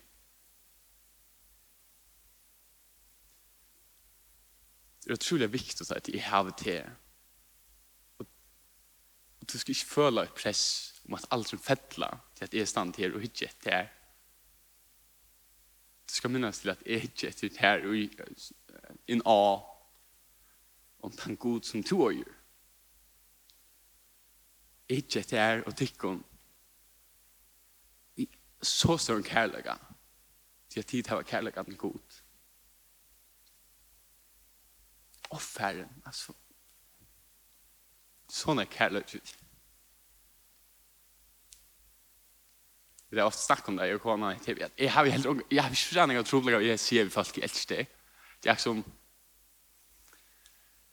Det 5.05 5.13
er 5.13 5.19
utrolig 5.19 5.51
viktig 5.53 5.85
at 5.93 6.09
jeg 6.09 6.23
har 6.25 6.49
det 6.49 6.79
Og, 8.17 8.25
og 8.25 9.45
du 9.51 9.57
skal 9.59 9.75
ikke 9.75 9.91
føle 9.91 10.23
et 10.23 10.33
press 10.33 10.63
om 11.05 11.13
at 11.13 11.27
alt 11.31 11.51
som 11.51 11.61
fettler 11.61 12.17
til 12.33 12.47
at 12.47 12.53
jeg 12.53 12.65
er 12.65 12.71
stand 12.71 12.93
til 12.97 13.13
og 13.13 13.23
ikke 13.23 13.45
etter 13.45 13.75
her. 13.75 13.91
Du 16.09 16.13
skal 16.17 16.33
minnes 16.33 16.59
til 16.59 16.73
at 16.73 16.81
jeg 16.85 17.03
ikke 17.03 17.27
etter 17.27 17.61
her 17.61 17.85
og 17.85 17.93
en 19.07 19.21
A 19.25 19.61
om 21.05 21.11
den 21.11 21.37
god 21.37 21.61
som 21.61 21.83
to 21.83 22.01
år 22.01 22.17
gjør. 22.17 22.37
Ikke 24.89 25.19
etter 25.19 25.37
her 25.37 25.61
og 25.69 25.77
tykken 25.77 26.23
så 28.65 28.97
stor 28.97 29.23
kärlega. 29.23 29.77
Till 30.67 30.79
att 30.79 30.87
tid 30.87 31.07
har 31.07 31.23
kärlega 31.23 31.63
den 31.63 31.77
god. 31.77 32.13
Offeren, 35.29 36.01
alltså. 36.05 36.33
Såna 38.27 38.65
kärlega. 38.65 39.05
Det 43.09 43.19
är 43.19 43.25
ofta 43.25 43.39
snack 43.39 43.69
om 43.69 43.75
det. 43.75 43.87
Jag 43.87 44.01
kommer 44.01 44.33
inte 44.33 44.45
till. 44.45 44.67
Jag 44.75 44.91
har 44.91 45.05
helt 45.05 45.43
jag 45.49 45.63
har 45.63 45.69
förstått 45.69 46.09
att 46.09 46.25
tro 46.25 46.55
att 46.55 46.65
jag 46.65 46.79
ser 46.79 47.03
vi 47.03 47.09
folk 47.09 47.37
älskar 47.37 47.75
dig. 47.75 47.89
Det 48.39 48.49
är 48.49 48.55
som 48.55 48.83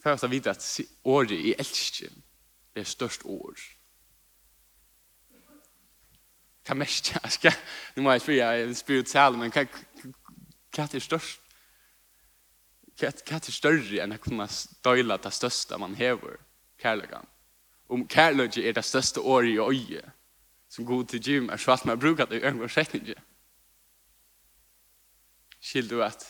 För 0.02 0.10
att 0.10 0.24
vita 0.24 0.50
att 0.50 0.80
året 1.02 1.30
i 1.30 1.52
älskar 1.52 2.08
är 2.74 2.84
störst 2.84 3.20
året 3.24 3.58
Hva 6.66 6.76
mest 6.78 7.10
jeg 7.10 7.34
skal? 7.34 7.56
Nå 7.96 8.04
må 8.04 8.14
jeg 8.14 8.22
spyrja, 8.22 8.50
jeg 8.54 8.68
er 8.68 8.74
spirituell, 8.78 9.38
men 9.38 9.50
hva, 9.54 9.64
hva 10.76 10.86
er 10.86 11.02
størst? 11.02 11.40
Hva, 13.00 13.10
hva 13.10 13.38
er 13.40 13.54
større 13.54 14.02
enn 14.04 14.14
å 14.14 14.20
kunne 14.22 14.46
støyla 14.52 15.18
det 15.22 15.32
største 15.34 15.78
man 15.82 15.96
hever, 15.98 16.38
kærlegan? 16.78 17.26
Om 17.92 18.06
kærlegan 18.08 18.62
er 18.62 18.76
det 18.78 18.84
største 18.86 19.20
året 19.20 19.50
i 19.50 19.58
øye, 19.58 20.04
som 20.70 20.86
god 20.86 21.10
til 21.10 21.24
gym 21.24 21.50
er 21.50 21.60
svart 21.60 21.84
brukar 21.98 22.30
det 22.30 22.40
i 22.40 22.46
øyne 22.46 22.64
og 22.64 22.70
setninger. 22.70 23.18
Skil 25.60 25.90
du 25.90 26.02
at 26.02 26.24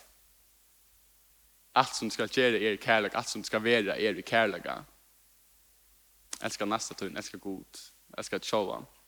alt 1.74 1.94
som 1.96 2.10
skal 2.10 2.28
gjøre 2.28 2.60
er 2.60 2.80
kærlegan, 2.80 3.18
alt 3.18 3.28
som 3.28 3.44
skal 3.44 3.64
være 3.64 4.00
er 4.00 4.20
kærlegan. 4.22 4.88
Elskar 6.42 6.66
nästa 6.66 6.94
tøyen, 6.94 7.16
elskar 7.16 7.38
god, 7.38 7.92
elskar 8.18 8.38
tjåan. 8.38 8.82
Elskar 8.82 9.01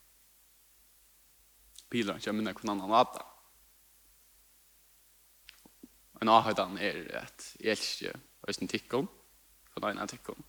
pilar 1.94 2.18
ikke 2.18 2.34
minne 2.34 2.54
kun 2.56 2.72
annan 2.72 2.90
hadde. 2.90 3.22
En 6.22 6.32
avhøyden 6.32 6.78
er 6.82 6.98
at 7.20 7.46
jeg 7.60 7.76
elsker 7.76 8.18
høysten 8.46 8.70
tikkum, 8.70 9.06
og 9.74 9.82
den 9.82 9.94
ene 9.94 10.08
tikkum. 10.10 10.44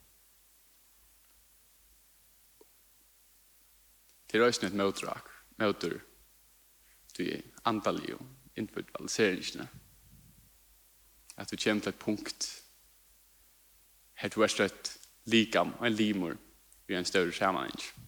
Til 4.29 4.41
høysten 4.41 4.71
et 4.71 4.77
møtrak, 4.77 5.29
møter, 5.61 5.99
du 7.17 7.23
er 7.23 7.45
antallig 7.69 8.15
og 8.17 8.25
individualiseringene. 8.55 9.67
At 11.37 11.51
du 11.51 11.57
kommer 11.61 11.83
til 11.83 11.93
et 11.93 11.99
punkt 11.99 12.49
her 14.15 14.31
du 14.31 14.41
er 14.41 14.51
støtt 14.51 14.95
likam 15.27 15.73
og 15.79 15.87
en 15.87 15.93
limor 15.93 16.35
i 16.87 16.95
en 16.95 17.05
større 17.05 17.33
sammenheng. 17.35 18.04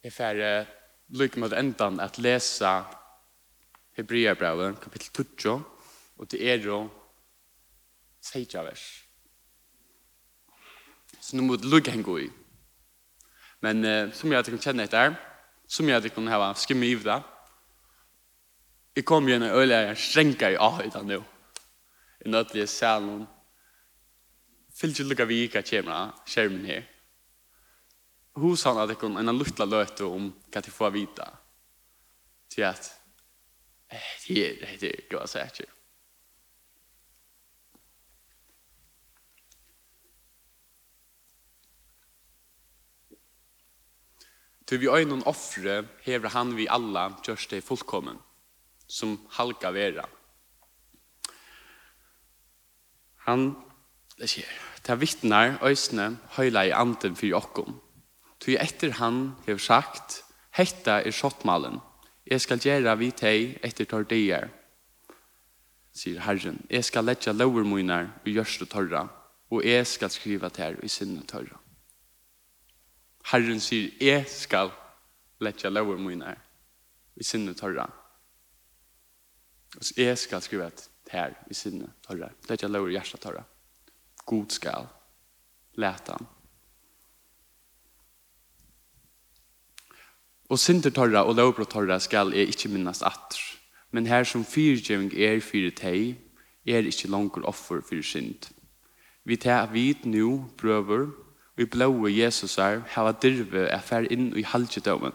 Jeg 0.00 0.12
får 0.12 0.38
lykke 1.12 1.40
mot 1.42 1.52
endan 1.52 2.00
at 2.00 2.18
lesa 2.18 2.84
Hebreabravet, 3.98 4.78
kapittel 4.80 5.26
2, 5.36 5.54
og 6.16 6.30
det 6.30 6.40
er 6.40 6.62
jo 6.64 6.78
seitja 8.24 8.62
vers. 8.64 8.84
Så 11.20 11.36
nå 11.36 11.44
må 11.44 11.58
du 11.60 11.68
lykke 11.68 11.92
henne 11.92 12.06
gå 12.06 12.16
i. 12.24 12.28
Men 13.60 13.84
uh, 13.84 14.12
som 14.16 14.30
jeg 14.30 14.40
hadde 14.40 14.54
kunnet 14.54 14.64
kjenne 14.64 14.86
etter, 14.88 15.18
som 15.68 15.88
jeg 15.88 15.98
hadde 15.98 16.12
kunnet 16.14 16.32
ha 16.32 16.48
skimme 16.56 16.88
i 16.88 16.94
det, 16.96 17.18
jeg 18.96 19.06
kom 19.06 19.28
igjen 19.28 19.44
og 19.46 19.60
øyne 19.60 19.82
jeg 19.84 19.98
strenger 20.00 20.54
i 20.54 20.58
ahøyda 20.58 21.04
nå. 21.06 21.20
I 22.24 22.32
nødlige 22.32 22.66
salen. 22.66 23.26
Fyllt 24.76 24.98
ikke 24.98 25.12
lykke 25.12 25.28
vi 25.28 25.42
ikke 25.44 25.62
kommer 25.62 26.16
skjermen 26.26 26.66
her 26.66 26.88
hos 28.40 28.64
han 28.64 28.78
at 28.80 28.92
jeg 28.92 29.00
kunne 29.00 29.20
en 29.20 29.38
luttla 29.38 29.66
løte 29.68 30.08
om 30.08 30.32
kan 30.52 30.62
till 30.62 30.72
få 30.72 30.90
vita. 30.90 31.28
Till 32.48 32.64
att 32.64 32.90
det 33.90 33.98
er 33.98 34.54
det 34.60 34.80
det 34.80 34.88
er 34.88 34.98
ikke 35.02 35.16
hva 35.18 35.26
jeg 35.26 35.50
sier 35.50 35.70
Ty 44.70 44.76
vi 44.78 44.86
øynene 44.86 45.26
offre 45.26 45.80
hever 46.06 46.30
han 46.30 46.52
vi 46.54 46.68
alla 46.70 47.08
gjørs 47.26 47.48
det 47.50 47.64
fullkommen, 47.66 48.20
som 48.86 49.16
halka 49.34 49.72
vera. 49.74 50.04
Han, 53.26 53.48
det 54.14 54.28
skjer, 54.30 54.52
det 54.86 54.92
er 54.94 55.00
vittnar 55.00 55.56
øysene 55.66 56.12
høyla 56.36 56.62
i 56.68 56.70
anden 56.70 57.18
for 57.18 57.26
jokkom, 57.26 57.80
Ty 58.40 58.56
etter 58.56 58.96
han 58.96 59.34
hev 59.46 59.60
sagt, 59.60 60.22
hetta 60.56 61.00
er 61.04 61.12
sottmalen. 61.12 61.78
Jeg 62.24 62.40
skal 62.40 62.62
gjera 62.62 62.96
vi 62.96 63.10
teg 63.12 63.58
etter 63.66 63.88
tar 63.88 64.06
dier. 64.08 64.48
Sier 65.92 66.22
Herren, 66.24 66.60
jeg 66.70 66.86
skal 66.86 67.04
letja 67.04 67.34
lovermunar 67.34 68.08
i 68.24 68.36
gjørste 68.36 68.68
torra, 68.70 69.04
og 69.50 69.66
jeg 69.66 69.86
skal 69.86 70.12
skriva 70.14 70.48
ter 70.54 70.78
i 70.84 70.88
sinne 70.88 71.24
torra. 71.28 71.58
Herren 73.30 73.60
sier, 73.60 73.90
jeg 74.00 74.24
skal 74.30 74.72
letja 75.44 75.68
lovermunar 75.68 76.40
i 77.20 77.26
sinne 77.26 77.52
torra. 77.58 77.84
Og 79.76 79.92
jeg 79.98 80.16
skal 80.18 80.42
skriva 80.42 80.70
ter 81.10 81.36
i 81.50 81.54
sinne 81.54 81.92
torra. 82.06 82.30
Letja 82.48 82.70
lover 82.70 82.94
i 82.94 82.96
gjørste 82.96 83.20
torra. 83.20 83.44
God 84.24 84.54
skal 84.54 84.88
leta 85.76 86.16
han 86.16 86.39
Og 90.50 90.58
synder 90.58 90.90
torra 90.90 91.22
og 91.22 91.36
lovbrot 91.38 91.70
torra 91.70 92.00
skal 92.02 92.32
jeg 92.34 92.50
ikke 92.50 92.72
minnast 92.72 93.04
atter. 93.06 93.38
Men 93.94 94.06
her 94.06 94.24
som 94.26 94.44
fyrtjøving 94.46 95.12
er 95.14 95.38
fyrt 95.42 95.78
teg, 95.78 96.16
er 96.66 96.86
ikke 96.86 97.10
langer 97.10 97.46
offer 97.46 97.82
for 97.86 98.02
synd. 98.02 98.50
Vi 99.24 99.36
tar 99.36 99.70
vid 99.72 100.06
nu, 100.10 100.50
brøver, 100.58 101.06
og 101.54 101.62
i 101.62 101.66
blåe 101.70 102.10
Jesus 102.10 102.58
er, 102.58 102.82
hava 102.94 103.12
dirve 103.12 103.66
er 103.68 103.82
fær 103.84 104.08
inn 104.10 104.30
i 104.38 104.42
halvdjødøven, 104.46 105.14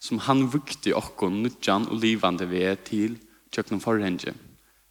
som 0.00 0.22
han 0.26 0.46
vukti 0.52 0.94
okkon 0.94 1.42
nudjan 1.44 1.88
og 1.90 2.00
livande 2.02 2.48
ved 2.50 2.82
til 2.88 3.18
tjøkken 3.52 3.80
forhenge, 3.80 4.34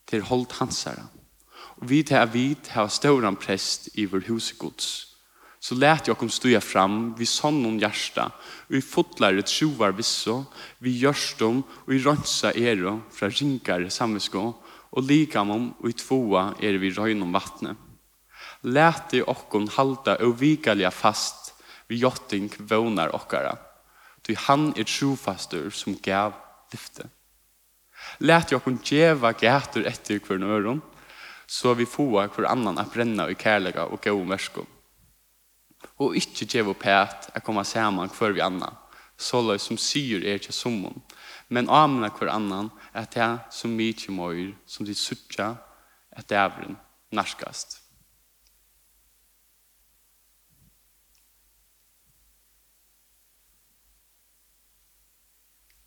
til 0.07 0.21
holdt 0.21 0.59
hans 0.59 0.83
herre. 0.87 1.07
Og 1.81 1.89
vi 1.89 2.03
tar 2.03 2.31
vid 2.31 2.71
hava 2.75 2.87
ståran 2.87 3.35
prest 3.35 3.89
i 3.95 4.05
vår 4.05 4.27
husegods, 4.29 5.14
så 5.65 5.75
lät 5.75 6.07
jag 6.07 6.17
kom 6.17 6.29
stuja 6.29 6.61
fram 6.61 7.15
vid 7.17 7.27
någon 7.43 7.79
hjärsta 7.79 8.31
och 8.67 8.75
i 8.75 8.81
fotlare 8.81 9.41
trovar 9.41 9.91
visso 9.91 10.45
vi 10.77 10.97
görs 10.97 11.35
dem 11.39 11.63
och 11.85 11.93
i 11.93 11.99
rönsa 11.99 12.51
ero 12.51 13.01
från 13.11 13.29
rinkar 13.29 13.89
samvisko 13.89 14.53
och 14.89 15.03
likamom 15.03 15.73
och 15.79 15.89
i 15.89 15.93
tvåa 15.93 16.53
er 16.59 16.73
vi 16.73 16.89
röjnom 16.89 17.31
vattnet. 17.31 17.77
Lät 18.61 19.09
det 19.09 19.23
okkon 19.23 19.67
halta 19.67 20.15
och 20.15 20.41
vikaliga 20.41 20.91
fast 20.91 21.53
vi 21.87 21.95
jotting 21.95 22.49
vånar 22.57 23.15
okkara 23.15 23.57
ty 24.21 24.35
han 24.35 24.73
er 24.77 24.83
trofastur 24.83 25.69
som 25.69 25.97
gav 26.01 26.33
lyfte. 26.71 27.09
Lät 28.17 28.51
jag 28.51 28.63
kon 28.63 28.79
djeva 28.83 29.33
gätor 29.41 29.85
etter 29.85 30.19
kvarnöron 30.19 30.81
så 31.45 31.73
vi 31.73 31.85
får 31.85 32.27
kvar 32.27 32.45
annan 32.45 32.77
att 32.77 32.93
bränna 32.93 33.29
i 33.29 33.35
kärlega 33.35 33.85
och 33.85 34.03
gå 34.03 34.11
om 34.11 34.29
värskom 34.29 34.65
og 35.97 36.15
ikke 36.15 36.45
ikkje 36.45 36.65
opp 36.65 36.81
pæt 36.83 37.29
er 37.35 37.43
komma 37.43 37.63
sammen 37.63 38.09
hver 38.09 38.35
vi 38.35 38.43
annan, 38.43 38.75
såløy 39.17 39.57
som 39.59 39.77
syr 39.77 40.25
er 40.25 40.39
ikke 40.39 40.51
som 40.51 40.71
summon, 40.71 41.01
men 41.49 41.69
amna 41.69 42.09
hver 42.09 42.33
annan 42.33 42.69
er 42.93 43.07
det 43.13 43.31
som 43.51 43.71
mykje 43.71 44.11
møyr, 44.11 44.53
som 44.65 44.85
de 44.85 44.95
suttja, 44.95 45.55
at 46.11 46.29
det 46.29 46.35
dævren 46.35 46.77
narskast. 47.11 47.81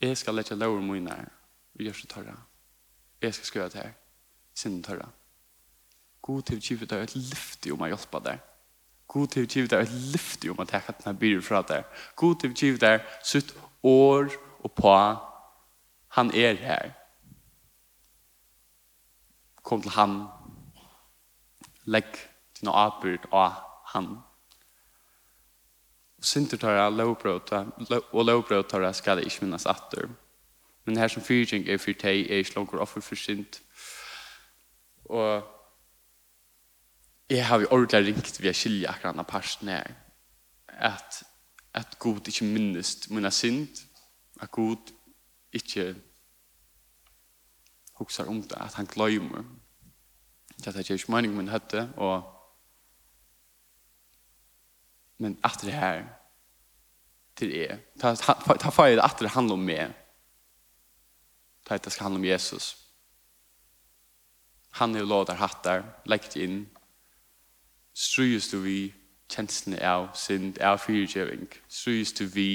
Jeg 0.00 0.16
skal 0.16 0.34
lette 0.34 0.54
lover 0.54 0.80
mine 0.80 1.11
her, 1.11 1.30
vi 1.74 1.84
gjør 1.84 1.96
så 1.98 2.06
tørre. 2.06 2.37
Jeg 3.22 3.34
skal 3.34 3.46
skrive 3.46 3.68
til 3.68 3.80
her, 3.80 3.92
sin 4.54 4.82
tørre. 4.82 5.08
God 6.22 6.42
til 6.42 6.58
å 6.58 6.62
kjive 6.62 6.87
deg 6.87 7.02
et 7.02 7.16
lyfte 7.16 7.72
om 7.74 7.82
å 7.82 7.88
hjelpe 7.90 8.20
deg. 8.22 8.47
God 9.09 9.33
til 9.33 9.47
å 9.47 9.49
give 9.49 9.71
deg 9.73 9.87
et 9.87 9.97
lyft 10.12 10.44
om 10.53 10.61
at 10.61 10.73
jeg 10.73 10.85
kan 10.85 11.01
ta 11.01 11.14
byrde 11.16 11.44
fra 11.44 11.62
deg. 11.64 11.85
God 12.16 12.40
til 12.40 12.53
å 12.53 12.59
give 12.59 12.81
deg 12.83 13.05
sitt 13.25 13.55
år 13.83 14.29
og 14.61 14.73
på. 14.77 14.94
Han 16.18 16.33
er 16.37 16.61
her. 16.61 16.92
Kom 19.62 19.83
til 19.83 19.97
han. 19.97 20.21
Legg 21.88 22.12
til 22.57 22.68
noe 22.68 22.85
avbyrd 22.85 23.29
av 23.33 23.61
han. 23.94 24.18
Og 26.18 26.25
syndertøyre 26.25 26.88
og 26.90 28.25
lovbrødtøyre 28.27 28.92
skal 28.94 29.16
det 29.16 29.29
ikke 29.29 29.47
minnes 29.47 29.68
atter. 29.71 30.09
Men 30.85 30.97
her 30.97 31.09
som 31.09 31.23
fyrtjeng 31.23 31.68
er 31.68 31.81
fyrt 31.81 32.05
er 32.05 32.42
ikke 32.42 32.57
langt 32.57 32.75
offer 32.75 33.01
for 33.05 33.16
synd. 33.16 33.61
Og 35.05 35.44
jeg 37.30 37.46
har 37.46 37.60
jo 37.60 37.68
ordentlig 37.70 38.14
ringt 38.14 38.40
ved 38.40 38.50
å 38.50 38.56
skilje 38.56 38.88
akkurat 38.88 39.14
denne 39.14 39.28
parten 39.28 39.68
her, 39.68 39.92
at, 40.68 41.22
at 41.74 41.98
Gud 42.00 42.28
ikke 42.28 42.48
minnes 42.48 42.94
mine 43.12 43.30
synd, 43.34 43.82
at 44.40 44.50
Gud 44.54 44.92
ikke 45.52 45.94
husker 47.98 48.28
om 48.30 48.42
det, 48.42 48.56
at 48.56 48.78
han 48.78 48.86
glemmer. 48.86 49.44
Det 50.58 50.72
er 50.72 50.92
ikke 50.92 51.12
mening 51.12 51.36
min 51.36 51.48
høtte. 51.48 51.88
og 51.96 52.34
men 55.18 55.38
at 55.44 55.58
det 55.62 55.72
her 55.74 56.04
til 57.36 57.54
er, 57.54 57.78
ta, 58.00 58.14
ta, 58.14 58.34
ta 58.54 58.70
feil 58.70 59.00
at 59.02 59.18
det 59.18 59.32
handler 59.34 59.58
om 59.58 59.64
meg, 59.66 59.94
ta 61.66 61.74
at 61.74 61.84
det 61.84 61.92
skal 61.92 62.08
handle 62.08 62.22
om 62.22 62.26
Jesus. 62.26 62.76
Han 64.78 64.94
er 64.94 65.02
jo 65.02 65.10
låter 65.10 65.34
hattar, 65.34 65.82
leggt 66.06 66.36
inn, 66.38 66.68
stryges 67.98 68.48
du 68.52 68.61
vi 68.62 68.78
kjenslene 69.28 69.80
av 69.82 70.12
synd, 70.16 70.61
av 70.62 70.78
fyrtjøving, 70.78 71.48
Stryges 71.68 72.12
du 72.14 72.24
vi 72.30 72.50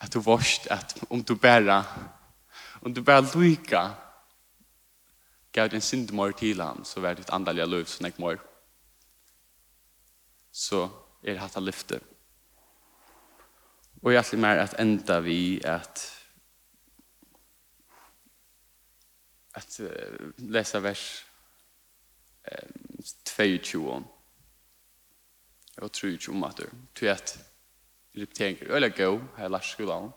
at 0.00 0.14
du 0.14 0.20
vorst, 0.24 0.68
at 0.70 0.94
om 1.10 1.24
du 1.24 1.34
bæra, 1.34 1.82
om 2.80 2.94
du 2.94 3.02
bæra 3.02 3.26
lyka 3.34 3.82
gav 5.52 5.68
din 5.68 5.80
synd 5.80 6.12
mor 6.12 6.30
til 6.30 6.62
ham, 6.62 6.84
så 6.84 7.00
var 7.00 7.14
ditt 7.14 7.28
et 7.28 7.34
andalig 7.34 7.66
løv 7.68 7.84
som 7.86 8.06
jeg 8.06 8.14
mor. 8.18 8.38
Så 10.52 10.88
er 11.22 11.42
hatt 11.42 11.56
av 11.56 11.66
lyfte. 11.66 12.00
Og 14.02 14.14
jeg 14.14 14.24
er 14.32 14.40
mer 14.40 14.62
at 14.62 14.78
enda 14.80 15.20
vi 15.20 15.60
at 15.64 16.06
at 19.54 19.80
uh, 19.82 20.30
lesa 20.38 20.78
vers 20.78 21.26
22 23.24 23.80
og 25.80 25.92
23 25.92 26.34
om 26.34 26.44
at 26.44 26.60
du 26.60 27.06
at 27.08 27.38
repeteringar 28.16 28.74
øyla 28.74 28.88
go 28.88 29.20
her 29.36 29.56
i 29.56 29.62
skolan 29.64 30.10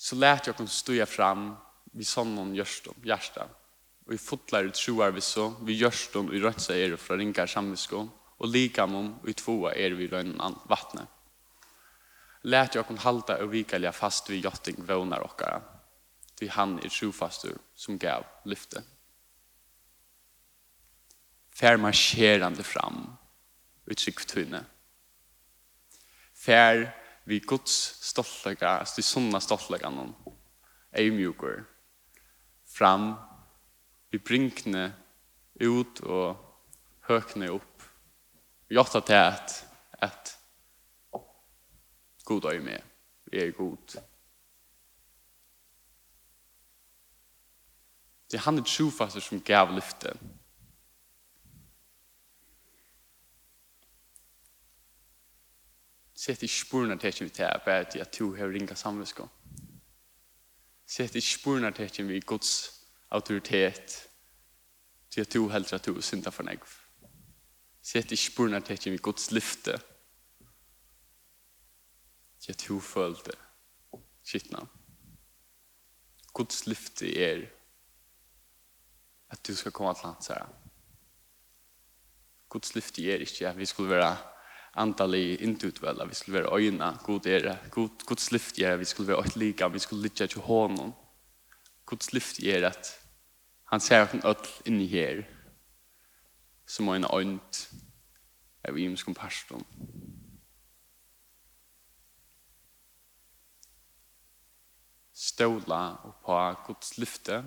så 0.00 0.16
lærte 0.16 0.50
jeg 0.50 0.60
å 0.60 0.66
stå 0.66 1.06
fram 1.06 1.50
vi 1.92 2.04
sånn 2.06 2.34
noen 2.34 2.54
gjørstum, 2.54 2.96
hjärsta 3.04 3.46
og 3.46 4.12
vi 4.12 4.18
fotlar 4.18 4.66
i 4.66 4.74
troar 4.74 5.14
vi 5.14 5.22
så 5.24 5.50
vi 5.66 5.78
gjørstom 5.78 6.32
i 6.34 6.42
rødsa 6.42 6.76
er 6.76 6.96
fra 6.96 7.16
ringar 7.16 7.50
samvisko 7.50 8.04
og 8.40 8.48
lika 8.48 8.86
mom 8.86 9.14
og 9.22 9.28
i 9.30 9.36
tvåa 9.36 9.74
er 9.74 9.96
vi 9.98 10.08
røynan 10.10 10.58
vattnet 10.70 11.08
lærte 12.42 12.78
jeg 12.78 12.88
å 12.88 13.02
halta 13.04 13.36
og 13.44 13.52
vikalja 13.52 13.92
fast 13.92 14.30
vi 14.30 14.40
jotting 14.42 14.80
vånar 14.88 15.24
okkara 15.26 15.60
vi 16.40 16.48
han 16.48 16.78
er 16.80 16.88
trofastur 16.88 17.58
som 17.76 17.98
gav 18.00 18.24
lyftet 18.48 18.99
fær 21.60 21.76
marscherande 21.76 22.64
fram 22.64 23.02
i 23.90 23.94
tryggtvinne. 23.94 24.62
Fær 26.40 26.86
vi 27.28 27.40
Guds 27.44 27.74
stoltlega, 28.00 28.78
altså 28.80 28.96
de 28.96 29.04
sunna 29.04 29.40
stoltlega 29.40 29.90
noen, 29.92 30.14
är 30.92 31.10
mjukor 31.10 31.66
fram 32.66 33.14
vi 34.10 34.18
brinkne 34.18 34.92
ut 35.54 36.00
och 36.00 36.36
hökne 37.00 37.48
upp. 37.48 37.82
Jag 38.68 38.90
tar 38.90 39.00
til 39.00 39.14
at, 39.14 39.66
at 39.92 40.38
god 42.24 42.44
är 42.44 42.60
med. 42.60 42.82
Vi 43.24 43.38
er 43.38 43.50
god. 43.50 43.96
Det 48.30 48.38
er 48.38 48.44
han 48.44 48.58
er 48.58 48.62
trofaster 48.62 49.20
som 49.20 49.40
gav 49.40 49.74
lyftet. 49.74 50.16
Sett 56.20 56.42
ikke 56.44 56.54
sporene 56.66 56.98
til 57.00 57.08
ikke 57.08 57.24
vi 57.24 57.32
til, 57.32 57.60
bare 57.64 57.84
til 57.88 58.02
at 58.04 58.18
du 58.18 58.34
har 58.36 58.50
ringa 58.52 58.74
samvisko. 58.76 59.24
Sett 60.86 61.14
ikke 61.16 61.32
sporene 61.38 61.70
til 61.72 61.86
ikke 61.88 62.04
vi 62.04 62.20
Guds 62.20 62.50
autoritet, 63.10 63.94
til 65.10 65.20
at 65.20 65.32
du 65.32 65.48
heldur 65.48 65.78
at 65.78 65.86
du 65.86 66.00
synda 66.02 66.30
for 66.30 66.44
negv. 66.44 66.66
Sett 67.82 68.12
ikke 68.12 68.26
sporene 68.26 68.60
til 68.60 68.76
ikke 68.76 68.90
vi 68.90 68.98
Guds 69.06 69.30
lyfte, 69.32 69.78
til 72.40 72.52
at 72.52 72.64
du 72.68 72.80
følte 72.80 73.32
kittna. 74.24 74.66
Guds 76.32 76.66
lyfte 76.66 77.08
er 77.16 77.46
at 79.30 79.46
du 79.46 79.56
skal 79.56 79.72
komme 79.72 79.94
til 79.94 80.06
hans 80.06 80.26
her. 80.26 80.52
Guds 82.48 82.74
lyfte 82.74 83.08
er 83.08 83.24
ikke 83.24 83.48
at 83.48 83.58
vi 83.58 83.66
skulle 83.66 83.90
være 83.90 84.16
antallig 84.74 85.40
intuitvälla. 85.40 86.04
Vi 86.04 86.14
skulle 86.14 86.38
være 86.38 86.56
øyna, 86.56 86.96
god 87.04 87.26
er, 87.26 87.38
det. 87.38 87.58
God, 87.70 87.88
god 88.06 88.16
slift 88.16 88.58
er, 88.58 88.76
vi 88.76 88.84
skulle 88.84 89.08
være 89.08 89.26
ett 89.26 89.36
lika, 89.36 89.68
vi 89.68 89.78
skulle 89.78 90.02
lycka 90.02 90.26
til 90.26 90.40
hånden. 90.40 90.92
God 91.86 91.98
slift 91.98 92.42
er 92.42 92.66
at 92.68 93.00
han 93.64 93.80
ser 93.80 94.02
att 94.02 94.24
öll 94.24 94.46
inni 94.64 94.86
her, 94.86 95.22
som 96.66 96.88
har 96.88 96.96
øynt, 96.96 97.12
önt 97.14 97.68
av 98.68 98.78
imskom 98.78 99.14
pastorn. 99.14 99.64
Ståla 105.12 105.96
og 106.04 106.14
på 106.24 106.54
Guds 106.66 106.98
lyfte. 106.98 107.44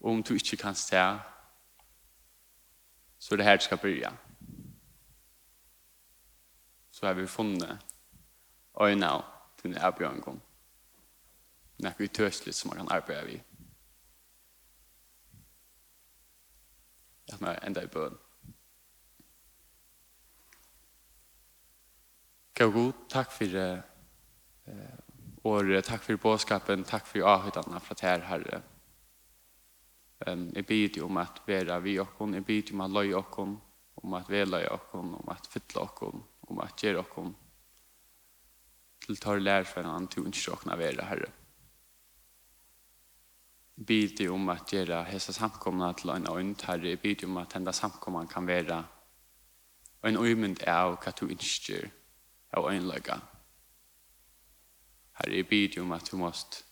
og 0.00 0.10
om 0.10 0.22
du 0.22 0.34
ikke 0.34 0.56
kan 0.56 0.74
se 0.74 1.18
så 3.18 3.34
er 3.34 3.36
det 3.36 3.44
her 3.44 3.56
du 3.56 3.62
skal 3.62 3.78
begynne 3.78 4.27
så 6.98 7.06
har 7.06 7.14
vi 7.14 7.26
funnet 7.26 7.78
øyne 8.82 9.06
av 9.06 9.20
til 9.58 9.70
denne 9.70 9.86
er 9.86 10.38
Noe 11.78 12.06
utøselig 12.08 12.54
som 12.58 12.72
man 12.72 12.80
kan 12.80 12.88
arbeide 12.90 13.26
vi. 13.26 13.36
Jeg 17.28 17.38
man 17.40 17.60
enda 17.62 17.84
i 17.86 17.90
bøn. 17.92 18.16
Kjær 22.58 22.72
god, 22.74 23.04
takk 23.14 23.30
for 23.30 23.58
eh, 23.62 24.96
året, 25.44 25.84
takk 25.86 26.02
for 26.02 26.18
bådskapen, 26.24 26.82
takk 26.84 27.06
for 27.06 27.30
avhøytene 27.30 27.80
fra 27.84 27.98
her, 28.02 28.24
Herre. 28.26 28.62
Um, 30.26 30.48
jeg 30.54 30.66
byr 30.66 30.98
om 31.04 31.22
at 31.22 31.38
være 31.46 31.78
vi 31.82 31.94
og 32.02 32.10
hun, 32.18 32.34
jeg 32.34 32.44
byr 32.44 32.74
om 32.74 32.80
at 32.80 32.90
løye 32.90 33.22
hun, 33.36 33.54
om 34.02 34.18
at 34.18 34.30
veløye 34.30 34.72
okken, 34.74 35.14
om 35.14 35.30
at 35.30 35.46
fytle 35.46 35.80
okken, 35.86 36.26
om 36.50 36.60
at 36.60 36.76
gjøre 36.76 37.02
dere 37.02 37.34
til 39.06 39.16
tar 39.16 39.40
lær 39.40 39.64
for 39.64 39.80
en 39.80 39.90
annen 39.90 40.08
til 40.12 40.26
ikke 40.26 40.78
være 40.78 41.04
herre. 41.08 41.30
Bid 43.86 44.16
deg 44.18 44.30
om 44.30 44.48
at 44.48 44.66
gjøre 44.66 45.04
hese 45.08 45.32
samkomne 45.32 45.92
til 45.94 46.10
en 46.10 46.28
øynt 46.28 46.62
herre. 46.62 46.96
Bid 46.96 47.16
deg 47.22 47.28
om 47.28 47.36
at 47.36 47.54
denne 47.54 47.72
samkomne 47.72 48.26
kan 48.28 48.46
være 48.46 48.84
en 50.04 50.16
øymynd 50.16 50.62
av 50.66 50.98
hva 51.02 51.12
du 51.20 51.26
ikke 51.28 51.90
av 52.52 52.68
øynløyga. 52.70 53.20
Herre, 55.18 55.36
jeg 55.36 55.48
bid 55.48 55.68
deg 55.74 55.82
om 55.82 55.92
at 55.92 56.10
du 56.10 56.16
måst 56.16 56.64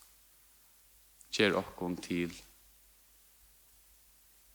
gjøre 1.31 1.63
dere 1.63 1.95
til 2.01 2.35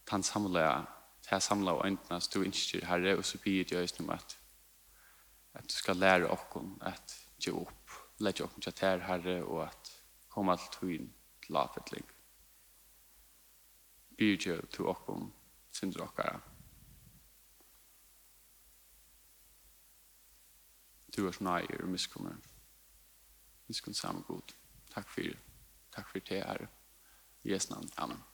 tan 0.05 0.23
samla 0.23 0.85
ta 1.23 1.39
samla 1.39 1.73
og 1.77 1.85
enda 1.87 2.19
du 2.33 2.41
innstyr 2.43 2.85
herre 2.85 3.17
og 3.17 3.25
så 3.25 3.37
blir 3.37 3.63
det 3.63 3.79
just 3.79 3.99
om 3.99 4.09
at 4.09 4.37
att 5.53 5.67
du 5.67 5.73
ska 5.73 5.93
lära 5.93 6.31
oss 6.31 6.39
att 6.81 7.27
ge 7.37 7.51
upp, 7.51 7.89
lägga 8.17 8.45
oss 8.45 8.53
till 8.53 8.73
här 8.81 8.99
herre 8.99 9.43
och 9.43 9.63
att 9.63 10.01
komma 10.27 10.57
till 10.57 10.79
tvin 10.79 11.13
lafetling. 11.47 12.03
lafetlig. 12.03 12.03
Bjude 14.17 14.67
till 14.67 14.85
oss 14.85 15.31
synder 15.71 16.01
okkara. 16.01 16.41
Du 21.15 21.27
er 21.27 21.31
snøyer 21.31 21.81
og 21.83 21.89
miskommer. 21.89 22.35
Miskommer 23.67 23.95
samme 23.95 24.21
god. 24.21 24.53
Takk 24.93 25.09
for 25.09 25.21
det. 25.21 25.37
Takk 25.93 26.09
for 26.09 26.19
det, 26.19 26.43
Herre. 26.45 26.67
I 27.43 27.51
Jesu 27.51 27.73
namn. 27.73 27.89
Amen. 27.97 28.32